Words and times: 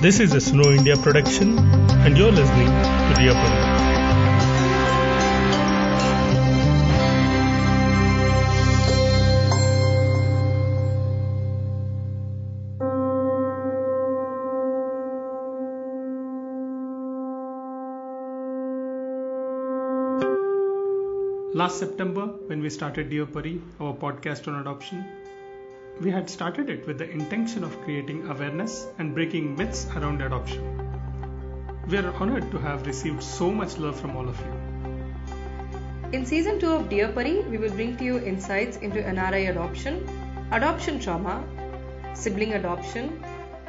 This 0.00 0.20
is 0.20 0.32
a 0.32 0.36
Suno 0.36 0.76
India 0.76 0.96
production, 0.96 1.58
and 1.58 2.16
you're 2.16 2.30
listening 2.30 2.68
to 2.68 3.14
Dear. 3.16 3.34
Last 21.54 21.80
September, 21.80 22.26
when 22.46 22.60
we 22.60 22.70
started 22.70 23.10
Dear 23.10 23.26
Pari, 23.26 23.60
our 23.80 23.94
podcast 23.94 24.46
on 24.46 24.60
adoption, 24.60 25.04
we 26.00 26.10
had 26.10 26.30
started 26.30 26.70
it 26.70 26.86
with 26.86 26.98
the 26.98 27.10
intention 27.10 27.64
of 27.64 27.80
creating 27.82 28.28
awareness 28.28 28.86
and 28.98 29.14
breaking 29.14 29.56
myths 29.56 29.86
around 29.96 30.22
adoption. 30.22 30.62
We 31.88 31.98
are 31.98 32.12
honored 32.14 32.50
to 32.52 32.58
have 32.58 32.86
received 32.86 33.22
so 33.22 33.50
much 33.50 33.78
love 33.78 33.98
from 33.98 34.16
all 34.16 34.28
of 34.28 34.38
you. 34.38 34.52
In 36.12 36.24
season 36.24 36.60
2 36.60 36.70
of 36.72 36.88
Dear 36.88 37.08
Pari, 37.08 37.40
we 37.42 37.58
will 37.58 37.70
bring 37.70 37.96
to 37.96 38.04
you 38.04 38.18
insights 38.18 38.76
into 38.76 39.00
NRI 39.02 39.50
adoption, 39.50 40.06
adoption 40.52 41.00
trauma, 41.00 41.42
sibling 42.14 42.52
adoption, 42.52 43.22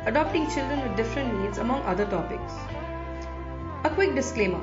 adopting 0.05 0.45
children 0.51 0.83
with 0.83 0.95
different 0.95 1.41
needs, 1.41 1.57
among 1.57 1.81
other 1.81 2.05
topics. 2.05 2.53
A 3.83 3.89
quick 3.89 4.13
disclaimer 4.13 4.61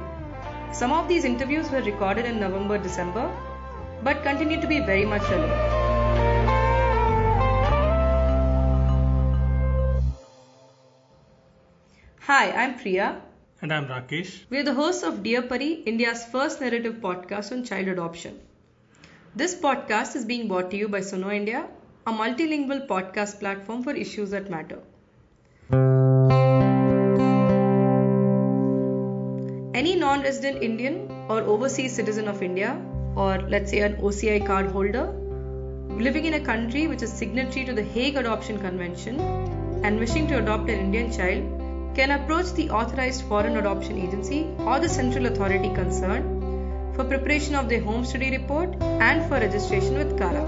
some 0.73 0.93
of 0.93 1.09
these 1.09 1.25
interviews 1.25 1.71
were 1.71 1.81
recorded 1.83 2.27
in 2.27 2.39
November 2.39 2.77
December, 2.77 3.31
but 4.03 4.23
continue 4.23 4.61
to 4.61 4.67
be 4.67 4.81
very 4.81 5.07
much 5.07 5.23
relevant. 5.31 5.76
Hi, 12.27 12.51
I'm 12.51 12.77
Priya. 12.77 13.23
And 13.63 13.73
I'm 13.73 13.87
Rakesh. 13.87 14.31
We 14.51 14.59
are 14.59 14.65
the 14.65 14.75
hosts 14.75 15.05
of 15.05 15.23
Dear 15.23 15.43
Pari, 15.43 15.75
India's 15.91 16.25
first 16.25 16.61
narrative 16.61 16.95
podcast 16.95 17.53
on 17.53 17.63
child 17.65 17.87
adoption. 17.87 18.41
This 19.37 19.55
podcast 19.55 20.17
is 20.17 20.25
being 20.25 20.49
brought 20.49 20.73
to 20.73 20.77
you 20.77 20.89
by 20.89 21.03
Suno 21.03 21.33
India, 21.33 21.69
a 22.05 22.13
multilingual 22.13 22.89
podcast 22.89 23.39
platform 23.39 23.85
for 23.85 23.93
issues 23.93 24.31
that 24.31 24.51
matter. 24.51 24.81
Any 29.83 29.95
non 29.95 30.23
resident 30.23 30.65
Indian 30.65 31.09
or 31.29 31.43
overseas 31.43 31.95
citizen 31.95 32.27
of 32.27 32.43
India, 32.43 32.73
or 33.15 33.39
let's 33.43 33.71
say 33.71 33.83
an 33.83 33.95
OCI 33.99 34.45
card 34.45 34.73
holder, 34.73 35.07
living 36.09 36.25
in 36.25 36.35
a 36.35 36.41
country 36.41 36.89
which 36.89 37.03
is 37.03 37.13
signatory 37.13 37.65
to 37.67 37.73
the 37.73 37.85
Hague 37.85 38.17
Adoption 38.17 38.59
Convention 38.59 39.21
and 39.85 40.01
wishing 40.01 40.27
to 40.27 40.41
adopt 40.41 40.69
an 40.69 40.81
Indian 40.81 41.13
child 41.13 41.63
can 41.97 42.11
approach 42.11 42.53
the 42.53 42.69
authorized 42.79 43.23
foreign 43.29 43.57
adoption 43.57 43.99
agency 44.07 44.41
or 44.71 44.79
the 44.79 44.89
central 44.89 45.27
authority 45.27 45.71
concerned 45.75 46.95
for 46.95 47.05
preparation 47.05 47.55
of 47.55 47.71
their 47.71 47.81
home 47.81 48.05
study 48.05 48.31
report 48.37 48.75
and 48.83 49.23
for 49.29 49.39
registration 49.45 49.95
with 50.01 50.19
CARA. 50.19 50.45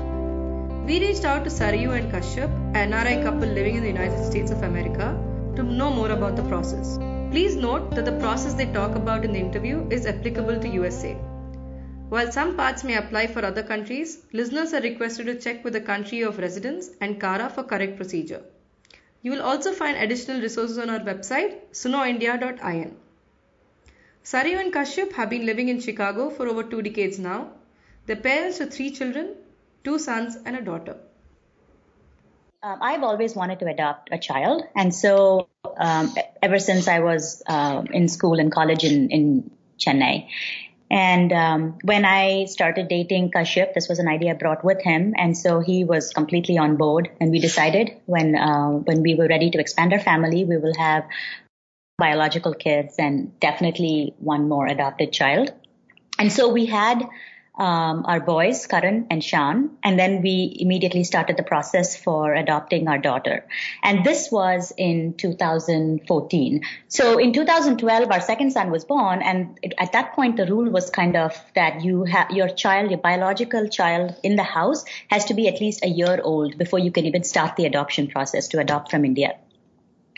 We 0.85 1.01
reached 1.01 1.25
out 1.25 1.45
to 1.45 1.51
Sarayu 1.51 1.97
and 1.99 2.13
Kashyap, 2.13 2.51
an 2.75 2.93
NRI 2.93 3.23
couple 3.23 3.49
living 3.49 3.77
in 3.77 3.83
the 3.83 3.95
United 3.95 4.23
States 4.27 4.51
of 4.51 4.63
America, 4.63 5.09
to 5.57 5.63
know 5.63 5.91
more 5.91 6.11
about 6.11 6.37
the 6.37 6.43
process. 6.45 6.99
Please 7.31 7.57
note 7.57 7.95
that 7.95 8.05
the 8.05 8.19
process 8.21 8.53
they 8.53 8.67
talk 8.67 8.95
about 8.95 9.25
in 9.25 9.33
the 9.33 9.39
interview 9.39 9.87
is 9.91 10.05
applicable 10.05 10.61
to 10.61 10.69
USA. 10.69 11.15
While 12.11 12.31
some 12.31 12.57
parts 12.57 12.85
may 12.85 12.97
apply 12.97 13.27
for 13.27 13.45
other 13.45 13.63
countries, 13.63 14.19
listeners 14.33 14.75
are 14.75 14.83
requested 14.83 15.27
to 15.27 15.41
check 15.41 15.65
with 15.65 15.73
the 15.73 15.81
country 15.81 16.23
of 16.23 16.39
residence 16.39 16.91
and 17.01 17.21
CARA 17.21 17.49
for 17.49 17.63
correct 17.63 17.97
procedure. 17.97 18.43
You 19.23 19.33
will 19.33 19.43
also 19.43 19.73
find 19.73 19.97
additional 19.97 20.41
resources 20.41 20.79
on 20.79 20.91
our 20.91 21.01
website, 21.01 21.57
sunoindia.in. 21.73 22.97
Sarayu 24.25 24.61
and 24.61 24.73
Kashyap 24.73 25.13
have 25.13 25.31
been 25.31 25.47
living 25.47 25.69
in 25.69 25.81
Chicago 25.81 26.31
for 26.31 26.47
over 26.47 26.63
two 26.63 26.83
decades 26.83 27.19
now. 27.19 27.51
They're 28.07 28.17
parents 28.17 28.61
of 28.61 28.73
three 28.73 28.91
children, 28.91 29.35
two 29.85 29.99
sons 29.99 30.37
and 30.45 30.57
a 30.57 30.63
daughter. 30.63 30.97
Um, 32.63 32.79
I've 32.83 33.03
always 33.03 33.35
wanted 33.35 33.61
to 33.61 33.67
adopt 33.67 34.09
a 34.13 34.19
child, 34.19 34.65
and 34.75 34.93
so 34.95 35.49
um, 35.77 36.13
ever 36.43 36.59
since 36.59 36.89
I 36.89 36.99
was 37.01 37.43
uh, 37.47 37.85
in 37.93 38.09
school 38.09 38.41
and 38.41 38.51
college 38.51 38.83
in, 38.83 39.11
in 39.11 39.51
Chennai, 39.79 40.29
and 40.91 41.33
um, 41.33 41.79
when 41.83 42.05
I 42.05 42.47
started 42.47 42.89
dating 42.89 43.31
Kashyap, 43.31 43.75
this 43.75 43.89
was 43.89 43.99
an 43.99 44.09
idea 44.09 44.31
I 44.31 44.35
brought 44.35 44.65
with 44.65 44.81
him, 44.83 45.15
and 45.17 45.37
so 45.37 45.61
he 45.61 45.85
was 45.85 46.13
completely 46.13 46.57
on 46.57 46.77
board. 46.77 47.11
And 47.21 47.31
we 47.31 47.41
decided 47.41 47.97
when 48.07 48.35
uh, 48.35 48.71
when 48.71 49.03
we 49.03 49.15
were 49.15 49.29
ready 49.29 49.51
to 49.51 49.59
expand 49.59 49.93
our 49.93 50.01
family, 50.01 50.45
we 50.45 50.57
will 50.57 50.75
have 50.79 51.05
biological 51.99 52.55
kids 52.55 52.95
and 52.99 53.39
definitely 53.41 54.15
one 54.19 54.49
more 54.49 54.67
adopted 54.67 55.13
child. 55.13 55.53
And 56.19 56.33
so 56.33 56.49
we 56.49 56.65
had 56.67 57.07
um, 57.59 58.07
our 58.07 58.21
boys, 58.21 58.67
Karan 58.67 59.09
and 59.11 59.23
Shan, 59.23 59.71
and 59.83 59.99
then 59.99 60.23
we 60.23 60.57
immediately 60.61 61.03
started 61.03 61.37
the 61.37 61.43
process 61.43 61.97
for 61.97 62.33
adopting 62.35 62.87
our 62.87 62.99
daughter. 62.99 63.45
And 63.83 64.05
this 64.05 64.31
was 64.31 64.73
in 64.77 65.15
2014. 65.15 66.63
So 66.87 67.19
in 67.19 67.33
2012, 67.33 68.11
our 68.11 68.21
second 68.21 68.53
son 68.53 68.71
was 68.71 68.85
born, 68.85 69.23
and 69.23 69.59
it, 69.63 69.75
at 69.79 69.93
that 69.93 70.13
point, 70.15 70.37
the 70.37 70.47
rule 70.47 70.71
was 70.71 70.91
kind 70.91 71.17
of 71.17 71.37
that 71.57 71.85
you 71.85 72.05
have 72.05 72.31
your 72.31 72.49
child, 72.49 72.91
your 72.91 73.01
biological 73.01 73.69
child 73.69 74.15
in 74.23 74.37
the 74.37 74.45
house 74.45 74.85
has 75.09 75.25
to 75.27 75.35
be 75.35 75.49
at 75.49 75.61
least 75.61 75.85
a 75.85 75.89
year 75.89 76.21
old 76.23 76.57
before 76.59 76.79
you 76.79 76.93
can 76.93 77.07
even 77.07 77.25
start 77.25 77.57
the 77.57 77.67
adoption 77.67 78.07
process 78.07 78.49
to 78.49 78.61
adopt 78.61 78.91
from 78.91 79.05
India. 79.05 79.35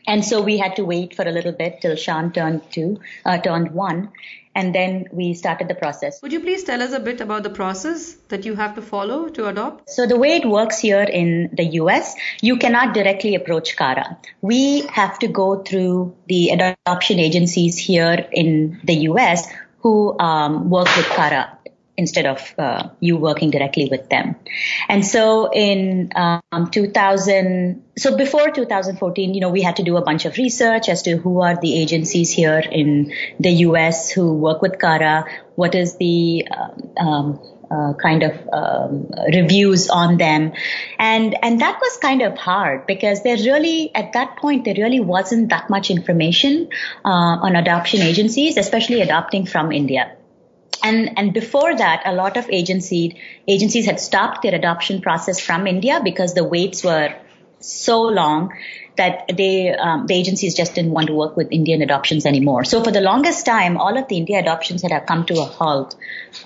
And 0.07 0.25
so 0.25 0.43
we 0.43 0.59
had 0.59 0.77
to 0.77 0.85
wait 0.85 1.15
for 1.15 1.27
a 1.27 1.33
little 1.33 1.53
bit 1.53 1.81
till 1.81 1.97
Shan 1.97 2.33
turned 2.33 2.63
two, 2.71 3.01
uh, 3.25 3.39
turned 3.39 3.73
one, 3.73 4.11
and 4.55 4.75
then 4.75 5.07
we 5.13 5.35
started 5.35 5.69
the 5.69 5.75
process. 5.75 6.21
Would 6.23 6.33
you 6.33 6.41
please 6.41 6.65
tell 6.65 6.83
us 6.83 6.93
a 6.93 7.01
bit 7.01 7.21
about 7.21 7.45
the 7.45 7.51
process 7.51 8.15
that 8.29 8.45
you 8.45 8.57
have 8.57 8.75
to 8.75 8.83
follow 8.83 9.29
to 9.29 9.47
adopt? 9.47 9.91
So 9.91 10.07
the 10.07 10.19
way 10.19 10.37
it 10.37 10.45
works 10.45 10.79
here 10.79 11.03
in 11.03 11.51
the 11.53 11.65
US, 11.81 12.15
you 12.41 12.57
cannot 12.57 12.95
directly 12.95 13.35
approach 13.35 13.77
CARA. 13.77 14.19
We 14.41 14.87
have 14.89 15.19
to 15.21 15.29
go 15.29 15.63
through 15.63 16.17
the 16.27 16.51
adoption 16.51 17.21
agencies 17.21 17.79
here 17.79 18.27
in 18.33 18.81
the 18.85 18.95
US 19.11 19.47
who 19.79 20.19
um, 20.19 20.69
work 20.69 20.89
with 20.97 21.07
CARA 21.07 21.59
instead 22.01 22.27
of 22.27 22.55
uh, 22.59 22.89
you 22.99 23.19
working 23.19 23.51
directly 23.51 23.87
with 23.91 24.09
them. 24.09 24.35
And 24.89 25.05
so 25.05 25.51
in 25.53 26.11
um, 26.17 26.71
2000, 26.71 27.83
so 27.99 28.17
before 28.17 28.51
2014, 28.51 29.35
you 29.35 29.41
know, 29.41 29.51
we 29.51 29.61
had 29.61 29.77
to 29.77 29.83
do 29.83 29.99
a 29.99 30.03
bunch 30.03 30.25
of 30.25 30.37
research 30.39 30.89
as 30.89 31.03
to 31.03 31.17
who 31.19 31.43
are 31.43 31.61
the 31.61 31.79
agencies 31.79 32.33
here 32.33 32.59
in 32.59 33.13
the 33.39 33.51
U.S. 33.69 34.11
who 34.11 34.33
work 34.35 34.63
with 34.63 34.79
CARA, 34.79 35.27
what 35.57 35.75
is 35.75 35.97
the 35.99 36.49
um, 36.51 37.07
um, 37.07 37.41
uh, 37.71 37.93
kind 38.03 38.23
of 38.23 38.33
um, 38.53 39.11
reviews 39.33 39.89
on 39.91 40.17
them, 40.17 40.53
and 40.99 41.37
and 41.41 41.61
that 41.61 41.79
was 41.81 41.99
kind 41.99 42.21
of 42.23 42.37
hard 42.37 42.85
because 42.87 43.23
there 43.23 43.37
really 43.37 43.95
at 43.95 44.13
that 44.15 44.37
point 44.39 44.65
there 44.65 44.75
really 44.75 44.99
wasn't 44.99 45.51
that 45.51 45.71
much 45.71 45.89
information 45.89 46.69
uh, 47.05 47.37
on 47.47 47.55
adoption 47.55 48.01
agencies, 48.03 48.57
especially 48.57 49.03
adopting 49.03 49.47
from 49.47 49.71
India. 49.71 50.17
And, 50.83 51.19
and 51.19 51.33
before 51.33 51.77
that, 51.77 52.03
a 52.05 52.13
lot 52.13 52.37
of 52.37 52.49
agency, 52.51 53.17
agencies 53.47 53.87
had 53.87 54.01
stopped 54.01 54.43
their 54.43 54.55
adoption 54.55 55.01
process 55.01 55.41
from 55.41 55.67
India 55.67 56.01
because 56.03 56.35
the 56.35 56.45
waits 56.45 56.83
were 56.83 57.15
so 57.61 58.03
long 58.03 58.53
that 58.97 59.31
they, 59.35 59.75
um, 59.75 60.07
the 60.07 60.15
agencies 60.15 60.55
just 60.55 60.75
didn't 60.75 60.91
want 60.91 61.07
to 61.07 61.15
work 61.15 61.37
with 61.37 61.49
Indian 61.51 61.81
adoptions 61.81 62.27
anymore. 62.27 62.65
So 62.65 62.83
for 62.83 62.91
the 62.91 63.01
longest 63.01 63.47
time, 63.47 63.77
all 63.77 63.97
of 63.97 64.09
the 64.09 64.17
India 64.17 64.39
adoptions 64.39 64.83
had 64.83 65.07
come 65.07 65.25
to 65.27 65.41
a 65.41 65.45
halt. 65.45 65.97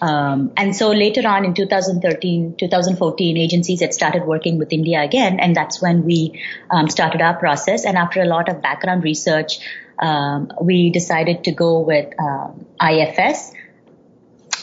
Um, 0.01 0.53
and 0.57 0.77
so 0.77 0.91
later 0.91 1.27
on 1.27 1.45
in 1.45 1.55
2013, 1.55 2.57
2014, 2.59 3.37
agencies 3.37 3.81
had 3.81 3.95
started 3.95 4.25
working 4.25 4.59
with 4.59 4.73
India 4.73 5.03
again, 5.03 5.41
and 5.41 5.57
that's 5.57 5.81
when 5.83 6.05
we 6.05 6.41
um, 6.71 6.89
started 6.89 7.21
our 7.21 7.35
process. 7.35 7.85
And 7.85 7.97
after 7.97 8.23
a 8.23 8.27
lot 8.27 8.49
of 8.49 8.63
background 8.63 9.03
research, 9.03 9.59
um, 9.99 10.53
we 10.61 10.91
decided 10.91 11.45
to 11.45 11.53
go 11.53 11.81
with 11.81 12.13
um, 12.21 12.67
IFS, 12.81 13.53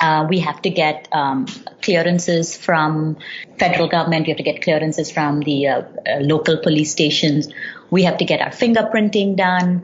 uh, 0.01 0.25
we 0.27 0.39
have 0.39 0.61
to 0.63 0.69
get 0.71 1.07
um, 1.11 1.45
clearances 1.81 2.57
from 2.57 3.17
federal 3.59 3.87
government. 3.87 4.25
We 4.25 4.31
have 4.31 4.37
to 4.37 4.43
get 4.43 4.63
clearances 4.63 5.11
from 5.11 5.41
the 5.41 5.67
uh, 5.67 5.81
uh, 5.81 6.19
local 6.21 6.57
police 6.57 6.91
stations. 6.91 7.49
We 7.91 8.03
have 8.03 8.17
to 8.17 8.25
get 8.25 8.41
our 8.41 8.49
fingerprinting 8.49 9.37
done. 9.37 9.83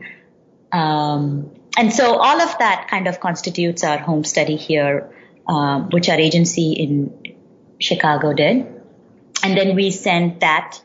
Um, 0.72 1.54
and 1.76 1.92
so 1.92 2.16
all 2.16 2.40
of 2.40 2.58
that 2.58 2.88
kind 2.90 3.06
of 3.06 3.20
constitutes 3.20 3.84
our 3.84 3.98
home 3.98 4.24
study 4.24 4.56
here, 4.56 5.08
um, 5.46 5.88
which 5.90 6.08
our 6.08 6.18
agency 6.18 6.72
in 6.72 7.36
Chicago 7.78 8.32
did. 8.34 8.66
And 9.44 9.56
then 9.56 9.76
we 9.76 9.92
sent 9.92 10.40
that 10.40 10.82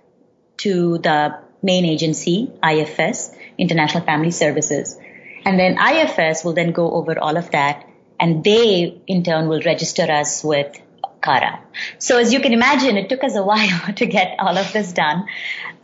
to 0.58 1.00
the 1.00 1.40
main 1.64 1.86
agency, 1.86 2.52
IFS, 2.64 3.36
International 3.58 4.04
Family 4.04 4.30
Services. 4.30 4.96
And 5.44 5.58
then 5.58 5.80
IFS 5.80 6.46
will 6.46 6.54
then 6.54 6.72
go 6.72 6.92
over 6.92 7.18
all 7.18 7.36
of 7.36 7.50
that 7.52 7.90
and 8.24 8.42
they 8.42 9.02
in 9.06 9.22
turn 9.22 9.50
will 9.50 9.62
register 9.66 10.04
us 10.04 10.46
with 10.46 10.80
CARA. 11.20 11.60
So 11.98 12.18
as 12.18 12.32
you 12.32 12.40
can 12.40 12.54
imagine, 12.54 12.96
it 12.96 13.10
took 13.10 13.22
us 13.22 13.36
a 13.36 13.44
while 13.44 13.94
to 14.02 14.06
get 14.06 14.38
all 14.40 14.58
of 14.58 14.72
this 14.72 14.94
done. 14.94 15.26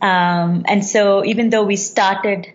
Um, 0.00 0.64
and 0.66 0.82
so 0.84 1.22
even 1.22 1.50
though 1.50 1.64
we 1.64 1.76
started 1.76 2.46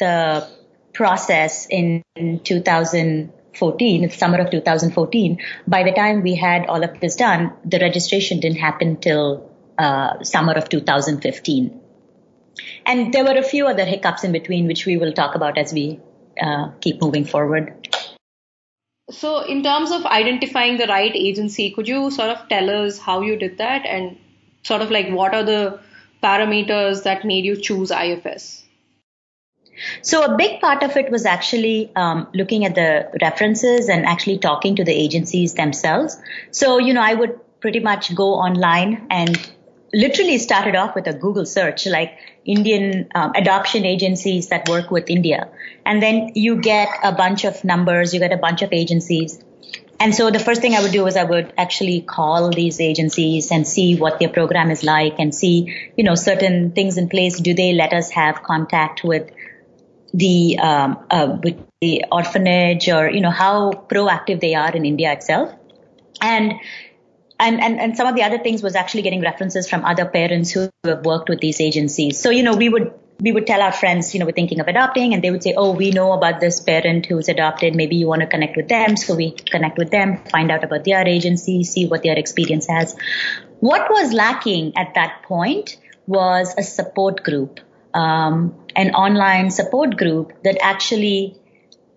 the 0.00 0.48
process 0.92 1.68
in 1.70 2.02
2014, 2.16 4.02
the 4.02 4.10
summer 4.10 4.38
of 4.38 4.50
2014, 4.50 5.38
by 5.64 5.84
the 5.84 5.92
time 5.92 6.22
we 6.22 6.34
had 6.34 6.66
all 6.66 6.82
of 6.82 6.98
this 6.98 7.14
done, 7.14 7.52
the 7.64 7.78
registration 7.78 8.40
didn't 8.40 8.58
happen 8.58 8.96
till 8.96 9.48
uh, 9.78 10.24
summer 10.24 10.54
of 10.54 10.68
2015. 10.68 11.80
And 12.84 13.14
there 13.14 13.24
were 13.24 13.38
a 13.38 13.44
few 13.44 13.68
other 13.68 13.84
hiccups 13.84 14.24
in 14.24 14.32
between, 14.32 14.66
which 14.66 14.86
we 14.86 14.96
will 14.96 15.12
talk 15.12 15.36
about 15.36 15.56
as 15.56 15.72
we 15.72 16.00
uh, 16.42 16.70
keep 16.80 17.00
moving 17.00 17.24
forward. 17.24 17.88
So, 19.10 19.40
in 19.40 19.62
terms 19.62 19.90
of 19.90 20.06
identifying 20.06 20.76
the 20.78 20.86
right 20.86 21.12
agency, 21.14 21.70
could 21.70 21.88
you 21.88 22.10
sort 22.10 22.30
of 22.30 22.48
tell 22.48 22.70
us 22.70 22.98
how 22.98 23.20
you 23.22 23.36
did 23.36 23.58
that 23.58 23.84
and 23.84 24.16
sort 24.62 24.82
of 24.82 24.90
like 24.90 25.10
what 25.10 25.34
are 25.34 25.42
the 25.42 25.80
parameters 26.22 27.02
that 27.04 27.24
made 27.24 27.44
you 27.44 27.56
choose 27.56 27.90
IFS? 27.90 28.64
So 30.02 30.22
a 30.22 30.36
big 30.36 30.60
part 30.60 30.82
of 30.82 30.96
it 30.96 31.10
was 31.10 31.24
actually 31.24 31.90
um, 31.96 32.28
looking 32.34 32.64
at 32.64 32.74
the 32.74 33.10
references 33.22 33.88
and 33.88 34.04
actually 34.04 34.38
talking 34.38 34.76
to 34.76 34.84
the 34.84 34.92
agencies 34.92 35.54
themselves. 35.54 36.18
So 36.50 36.78
you 36.78 36.92
know, 36.92 37.02
I 37.02 37.14
would 37.14 37.40
pretty 37.60 37.80
much 37.80 38.14
go 38.14 38.34
online 38.34 39.06
and 39.10 39.38
literally 39.92 40.38
started 40.38 40.76
off 40.76 40.94
with 40.94 41.06
a 41.06 41.14
Google 41.14 41.46
search, 41.46 41.86
like 41.86 42.16
Indian 42.44 43.08
um, 43.14 43.32
adoption 43.34 43.84
agencies 43.84 44.48
that 44.48 44.68
work 44.68 44.90
with 44.90 45.10
India, 45.10 45.48
and 45.84 46.02
then 46.02 46.32
you 46.34 46.56
get 46.56 46.88
a 47.02 47.12
bunch 47.12 47.44
of 47.44 47.62
numbers, 47.64 48.14
you 48.14 48.20
get 48.20 48.32
a 48.32 48.38
bunch 48.38 48.62
of 48.62 48.72
agencies. 48.72 49.42
And 49.98 50.14
so 50.14 50.30
the 50.30 50.38
first 50.38 50.62
thing 50.62 50.74
I 50.74 50.80
would 50.80 50.92
do 50.92 51.06
is 51.06 51.16
I 51.16 51.24
would 51.24 51.52
actually 51.58 52.00
call 52.00 52.50
these 52.50 52.80
agencies 52.80 53.50
and 53.50 53.68
see 53.68 53.96
what 53.96 54.18
their 54.18 54.30
program 54.30 54.70
is 54.70 54.82
like 54.82 55.18
and 55.18 55.34
see, 55.34 55.76
you 55.94 56.04
know, 56.04 56.14
certain 56.14 56.72
things 56.72 56.96
in 56.96 57.10
place. 57.10 57.38
Do 57.38 57.52
they 57.52 57.74
let 57.74 57.92
us 57.92 58.10
have 58.12 58.42
contact 58.42 59.04
with 59.04 59.30
the 60.14 60.58
um, 60.58 61.04
uh, 61.10 61.36
with 61.42 61.58
the 61.80 62.04
orphanage 62.10 62.88
or 62.88 63.10
you 63.10 63.20
know 63.20 63.30
how 63.30 63.72
proactive 63.72 64.40
they 64.40 64.54
are 64.54 64.74
in 64.74 64.84
India 64.84 65.12
itself, 65.12 65.54
and 66.20 66.54
and, 67.40 67.60
and, 67.60 67.80
and 67.80 67.96
some 67.96 68.06
of 68.06 68.14
the 68.14 68.22
other 68.22 68.38
things 68.38 68.62
was 68.62 68.76
actually 68.76 69.02
getting 69.02 69.20
references 69.20 69.68
from 69.68 69.84
other 69.84 70.04
parents 70.04 70.50
who 70.50 70.68
have 70.84 71.04
worked 71.04 71.28
with 71.28 71.40
these 71.40 71.60
agencies. 71.60 72.20
So, 72.20 72.30
you 72.30 72.42
know, 72.42 72.54
we 72.54 72.68
would, 72.68 72.92
we 73.20 73.32
would 73.32 73.46
tell 73.46 73.60
our 73.60 73.72
friends, 73.72 74.14
you 74.14 74.20
know, 74.20 74.26
we're 74.26 74.32
thinking 74.32 74.60
of 74.60 74.68
adopting 74.68 75.14
and 75.14 75.22
they 75.22 75.30
would 75.30 75.42
say, 75.42 75.54
oh, 75.56 75.72
we 75.72 75.90
know 75.90 76.12
about 76.12 76.40
this 76.40 76.60
parent 76.60 77.06
who's 77.06 77.28
adopted. 77.28 77.74
Maybe 77.74 77.96
you 77.96 78.06
want 78.06 78.20
to 78.20 78.26
connect 78.26 78.56
with 78.56 78.68
them. 78.68 78.96
So 78.96 79.14
we 79.16 79.32
connect 79.32 79.78
with 79.78 79.90
them, 79.90 80.22
find 80.30 80.50
out 80.50 80.64
about 80.64 80.84
their 80.84 81.06
agency, 81.06 81.64
see 81.64 81.86
what 81.86 82.02
their 82.02 82.18
experience 82.18 82.66
has. 82.68 82.96
What 83.60 83.90
was 83.90 84.12
lacking 84.12 84.76
at 84.76 84.94
that 84.94 85.22
point 85.24 85.76
was 86.06 86.54
a 86.56 86.62
support 86.62 87.22
group 87.22 87.60
um, 87.94 88.54
an 88.76 88.90
online 88.94 89.50
support 89.50 89.96
group 89.96 90.42
that 90.44 90.58
actually 90.62 91.36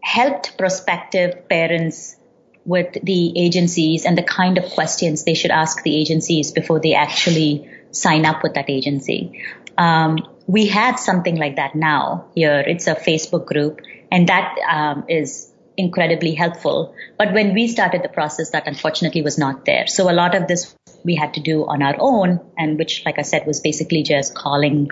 helped 0.01 0.57
prospective 0.57 1.47
parents 1.47 2.15
with 2.65 2.93
the 3.03 3.33
agencies 3.37 4.05
and 4.05 4.17
the 4.17 4.23
kind 4.23 4.57
of 4.57 4.65
questions 4.71 5.23
they 5.23 5.33
should 5.33 5.51
ask 5.51 5.83
the 5.83 5.95
agencies 5.99 6.51
before 6.51 6.79
they 6.79 6.93
actually 6.93 7.69
sign 7.91 8.25
up 8.25 8.41
with 8.43 8.53
that 8.53 8.69
agency. 8.69 9.43
Um, 9.77 10.19
we 10.47 10.67
have 10.67 10.99
something 10.99 11.35
like 11.35 11.55
that 11.57 11.75
now 11.75 12.25
here. 12.35 12.59
It's 12.59 12.87
a 12.87 12.95
Facebook 12.95 13.45
group, 13.45 13.81
and 14.11 14.27
that 14.29 14.55
um, 14.69 15.05
is 15.07 15.51
incredibly 15.75 16.35
helpful. 16.35 16.93
But 17.17 17.33
when 17.33 17.53
we 17.53 17.67
started 17.67 18.03
the 18.03 18.09
process, 18.09 18.51
that 18.51 18.67
unfortunately 18.67 19.21
was 19.21 19.37
not 19.37 19.65
there. 19.65 19.87
So 19.87 20.09
a 20.09 20.13
lot 20.13 20.35
of 20.35 20.47
this 20.47 20.75
we 21.03 21.15
had 21.15 21.33
to 21.33 21.39
do 21.39 21.65
on 21.65 21.81
our 21.81 21.95
own, 21.99 22.39
and 22.57 22.77
which, 22.77 23.03
like 23.05 23.19
I 23.19 23.23
said, 23.23 23.45
was 23.45 23.59
basically 23.59 24.03
just 24.03 24.35
calling 24.35 24.89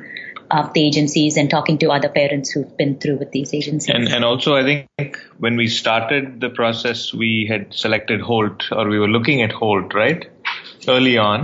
of 0.51 0.73
the 0.73 0.85
agencies 0.85 1.37
and 1.37 1.49
talking 1.49 1.77
to 1.79 1.89
other 1.91 2.09
parents 2.09 2.49
who've 2.49 2.75
been 2.77 2.97
through 2.99 3.17
with 3.17 3.31
these 3.31 3.53
agencies. 3.53 3.93
And, 3.93 4.07
and 4.07 4.25
also, 4.25 4.55
I 4.55 4.63
think 4.63 5.17
when 5.37 5.55
we 5.55 5.67
started 5.67 6.41
the 6.41 6.49
process, 6.49 7.13
we 7.13 7.47
had 7.49 7.73
selected 7.73 8.21
Holt, 8.21 8.63
or 8.71 8.87
we 8.87 8.99
were 8.99 9.07
looking 9.07 9.41
at 9.41 9.51
Holt, 9.51 9.93
right, 9.93 10.29
early 10.87 11.17
on. 11.17 11.43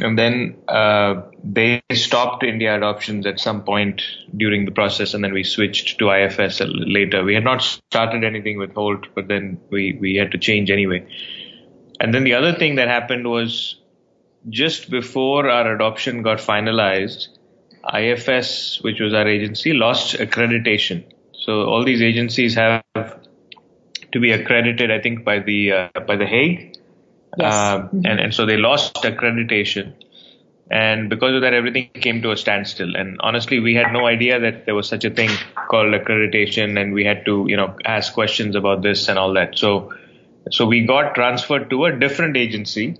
And 0.00 0.18
then 0.18 0.56
uh, 0.66 1.22
they 1.44 1.80
stopped 1.92 2.42
India 2.42 2.76
adoptions 2.76 3.26
at 3.26 3.38
some 3.38 3.62
point 3.62 4.02
during 4.36 4.64
the 4.64 4.72
process, 4.72 5.14
and 5.14 5.22
then 5.22 5.32
we 5.32 5.44
switched 5.44 5.98
to 5.98 6.10
IFS 6.10 6.60
later. 6.64 7.22
We 7.22 7.34
had 7.34 7.44
not 7.44 7.62
started 7.62 8.24
anything 8.24 8.58
with 8.58 8.74
Holt, 8.74 9.06
but 9.14 9.28
then 9.28 9.60
we, 9.70 9.96
we 10.00 10.16
had 10.16 10.32
to 10.32 10.38
change 10.38 10.70
anyway. 10.70 11.06
And 12.00 12.12
then 12.12 12.24
the 12.24 12.34
other 12.34 12.52
thing 12.52 12.74
that 12.74 12.88
happened 12.88 13.28
was 13.28 13.76
just 14.48 14.90
before 14.90 15.48
our 15.48 15.72
adoption 15.74 16.22
got 16.22 16.38
finalized, 16.38 17.28
IFS, 17.92 18.80
which 18.82 19.00
was 19.00 19.12
our 19.14 19.28
agency, 19.28 19.72
lost 19.72 20.16
accreditation. 20.16 21.04
So 21.32 21.64
all 21.64 21.84
these 21.84 22.02
agencies 22.02 22.54
have 22.54 22.82
to 24.12 24.20
be 24.20 24.32
accredited, 24.32 24.90
I 24.90 25.00
think, 25.00 25.24
by 25.24 25.40
the 25.40 25.72
uh, 25.72 26.00
by 26.06 26.16
the 26.16 26.26
Hague, 26.26 26.76
yes. 27.36 27.52
uh, 27.52 27.78
mm-hmm. 27.80 28.06
and 28.06 28.20
and 28.20 28.34
so 28.34 28.46
they 28.46 28.56
lost 28.56 28.94
accreditation, 29.02 29.92
and 30.70 31.10
because 31.10 31.34
of 31.34 31.42
that, 31.42 31.52
everything 31.52 31.90
came 31.94 32.22
to 32.22 32.30
a 32.30 32.36
standstill. 32.36 32.96
And 32.96 33.18
honestly, 33.20 33.60
we 33.60 33.74
had 33.74 33.92
no 33.92 34.06
idea 34.06 34.40
that 34.40 34.64
there 34.64 34.74
was 34.74 34.88
such 34.88 35.04
a 35.04 35.10
thing 35.10 35.30
called 35.68 35.92
accreditation, 35.92 36.80
and 36.80 36.94
we 36.94 37.04
had 37.04 37.24
to, 37.26 37.44
you 37.48 37.56
know, 37.56 37.76
ask 37.84 38.14
questions 38.14 38.56
about 38.56 38.82
this 38.82 39.08
and 39.08 39.18
all 39.18 39.34
that. 39.34 39.58
So, 39.58 39.92
so 40.50 40.64
we 40.64 40.86
got 40.86 41.14
transferred 41.14 41.68
to 41.70 41.84
a 41.84 41.92
different 41.92 42.36
agency 42.36 42.98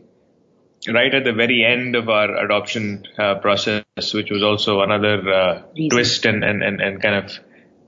right 0.93 1.15
at 1.15 1.25
the 1.25 1.33
very 1.33 1.65
end 1.65 1.97
of 1.97 2.09
our 2.09 2.37
adoption 2.45 3.05
uh, 3.19 3.37
process, 3.37 3.85
which 4.13 4.31
was 4.31 4.43
also 4.43 4.81
another 4.81 5.33
uh, 5.33 5.63
twist 5.91 6.27
and, 6.27 6.45
and, 6.45 6.63
and, 6.63 6.81
and 6.81 7.01
kind 7.01 7.25
of 7.25 7.39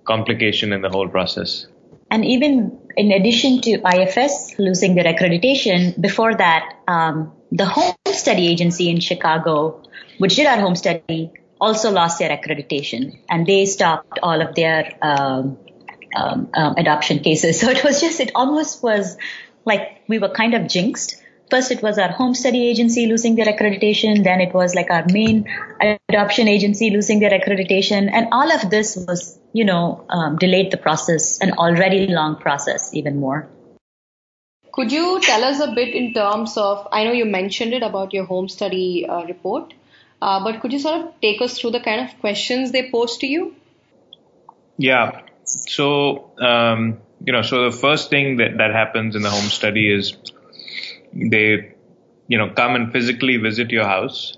complication 0.05 0.73
in 0.73 0.81
the 0.81 0.89
whole 0.89 1.09
process. 1.09 1.67
And 2.11 2.25
even 2.25 2.79
in 2.97 3.11
addition 3.13 3.61
to 3.63 3.81
IFS 3.85 4.59
losing 4.59 4.95
their 4.95 5.05
accreditation, 5.05 6.01
before 6.01 6.35
that, 6.35 6.75
um, 6.87 7.33
the 7.51 7.67
home 7.67 7.95
study 8.13 8.47
agency 8.49 8.89
in 8.89 9.01
Chicago, 9.01 9.83
which 10.19 10.37
did 10.37 10.47
our 10.47 10.61
home 10.61 10.77
study, 10.77 11.33
also 11.61 11.91
lost 11.91 12.19
their 12.19 12.31
accreditation 12.37 13.19
and 13.31 13.47
they 13.47 13.67
stopped 13.67 14.19
all 14.23 14.43
of 14.43 14.55
their 14.55 14.93
um, 15.03 15.59
um, 16.15 16.51
um 16.55 16.75
adoption 16.77 17.19
cases. 17.21 17.61
So 17.61 17.69
it 17.71 17.83
was 17.83 18.01
just, 18.01 18.21
it 18.21 18.31
almost 18.35 18.83
was 18.83 19.17
like 19.65 20.03
we 20.07 20.19
were 20.19 20.29
kind 20.29 20.55
of 20.55 20.69
jinxed 20.69 21.17
first 21.51 21.71
it 21.71 21.83
was 21.83 21.99
our 21.99 22.11
home 22.11 22.35
study 22.35 22.69
agency 22.69 23.07
losing 23.07 23.37
their 23.37 23.47
accreditation, 23.47 24.25
then 24.25 24.41
it 24.41 24.53
was 24.53 24.75
like 24.75 24.91
our 24.91 25.05
main 25.11 25.47
adoption 26.09 26.49
agency 26.49 26.91
losing 26.91 27.21
their 27.21 27.31
accreditation, 27.31 28.11
and 28.13 28.29
all 28.33 28.51
of 28.53 28.71
this 28.71 28.97
was, 28.97 29.39
you 29.53 29.65
know, 29.65 30.05
um, 30.09 30.37
delayed 30.37 30.71
the 30.71 30.77
process, 30.77 31.39
an 31.41 31.53
already 31.53 32.07
long 32.07 32.37
process, 32.37 32.93
even 32.95 33.19
more. 33.21 33.49
Could 34.73 34.93
you 34.93 35.21
tell 35.23 35.43
us 35.43 35.61
a 35.61 35.73
bit 35.73 35.95
in 35.95 36.13
terms 36.13 36.57
of? 36.59 36.87
I 36.93 37.05
know 37.05 37.13
you 37.13 37.25
mentioned 37.25 37.73
it 37.73 37.83
about 37.83 38.13
your 38.13 38.25
home 38.25 38.49
study 38.49 39.07
uh, 39.09 39.25
report, 39.25 39.73
uh, 40.21 40.45
but 40.45 40.61
could 40.61 40.73
you 40.73 40.79
sort 40.79 41.01
of 41.01 41.21
take 41.23 41.41
us 41.41 41.59
through 41.59 41.71
the 41.71 41.81
kind 41.81 42.07
of 42.07 42.19
questions 42.21 42.73
they 42.73 42.91
posed 42.91 43.21
to 43.21 43.27
you? 43.27 43.55
Yeah. 44.77 45.23
So, 45.45 46.31
um, 46.39 46.99
you 47.25 47.33
know, 47.33 47.41
so 47.41 47.71
the 47.71 47.77
first 47.77 48.11
thing 48.11 48.37
that, 48.39 48.59
that 48.59 48.73
happens 48.73 49.17
in 49.17 49.23
the 49.23 49.31
home 49.31 49.49
study 49.49 49.91
is 49.91 50.15
they, 51.31 51.75
you 52.29 52.39
know, 52.39 52.51
come 52.51 52.75
and 52.75 52.93
physically 52.93 53.37
visit 53.37 53.71
your 53.71 53.85
house 53.85 54.37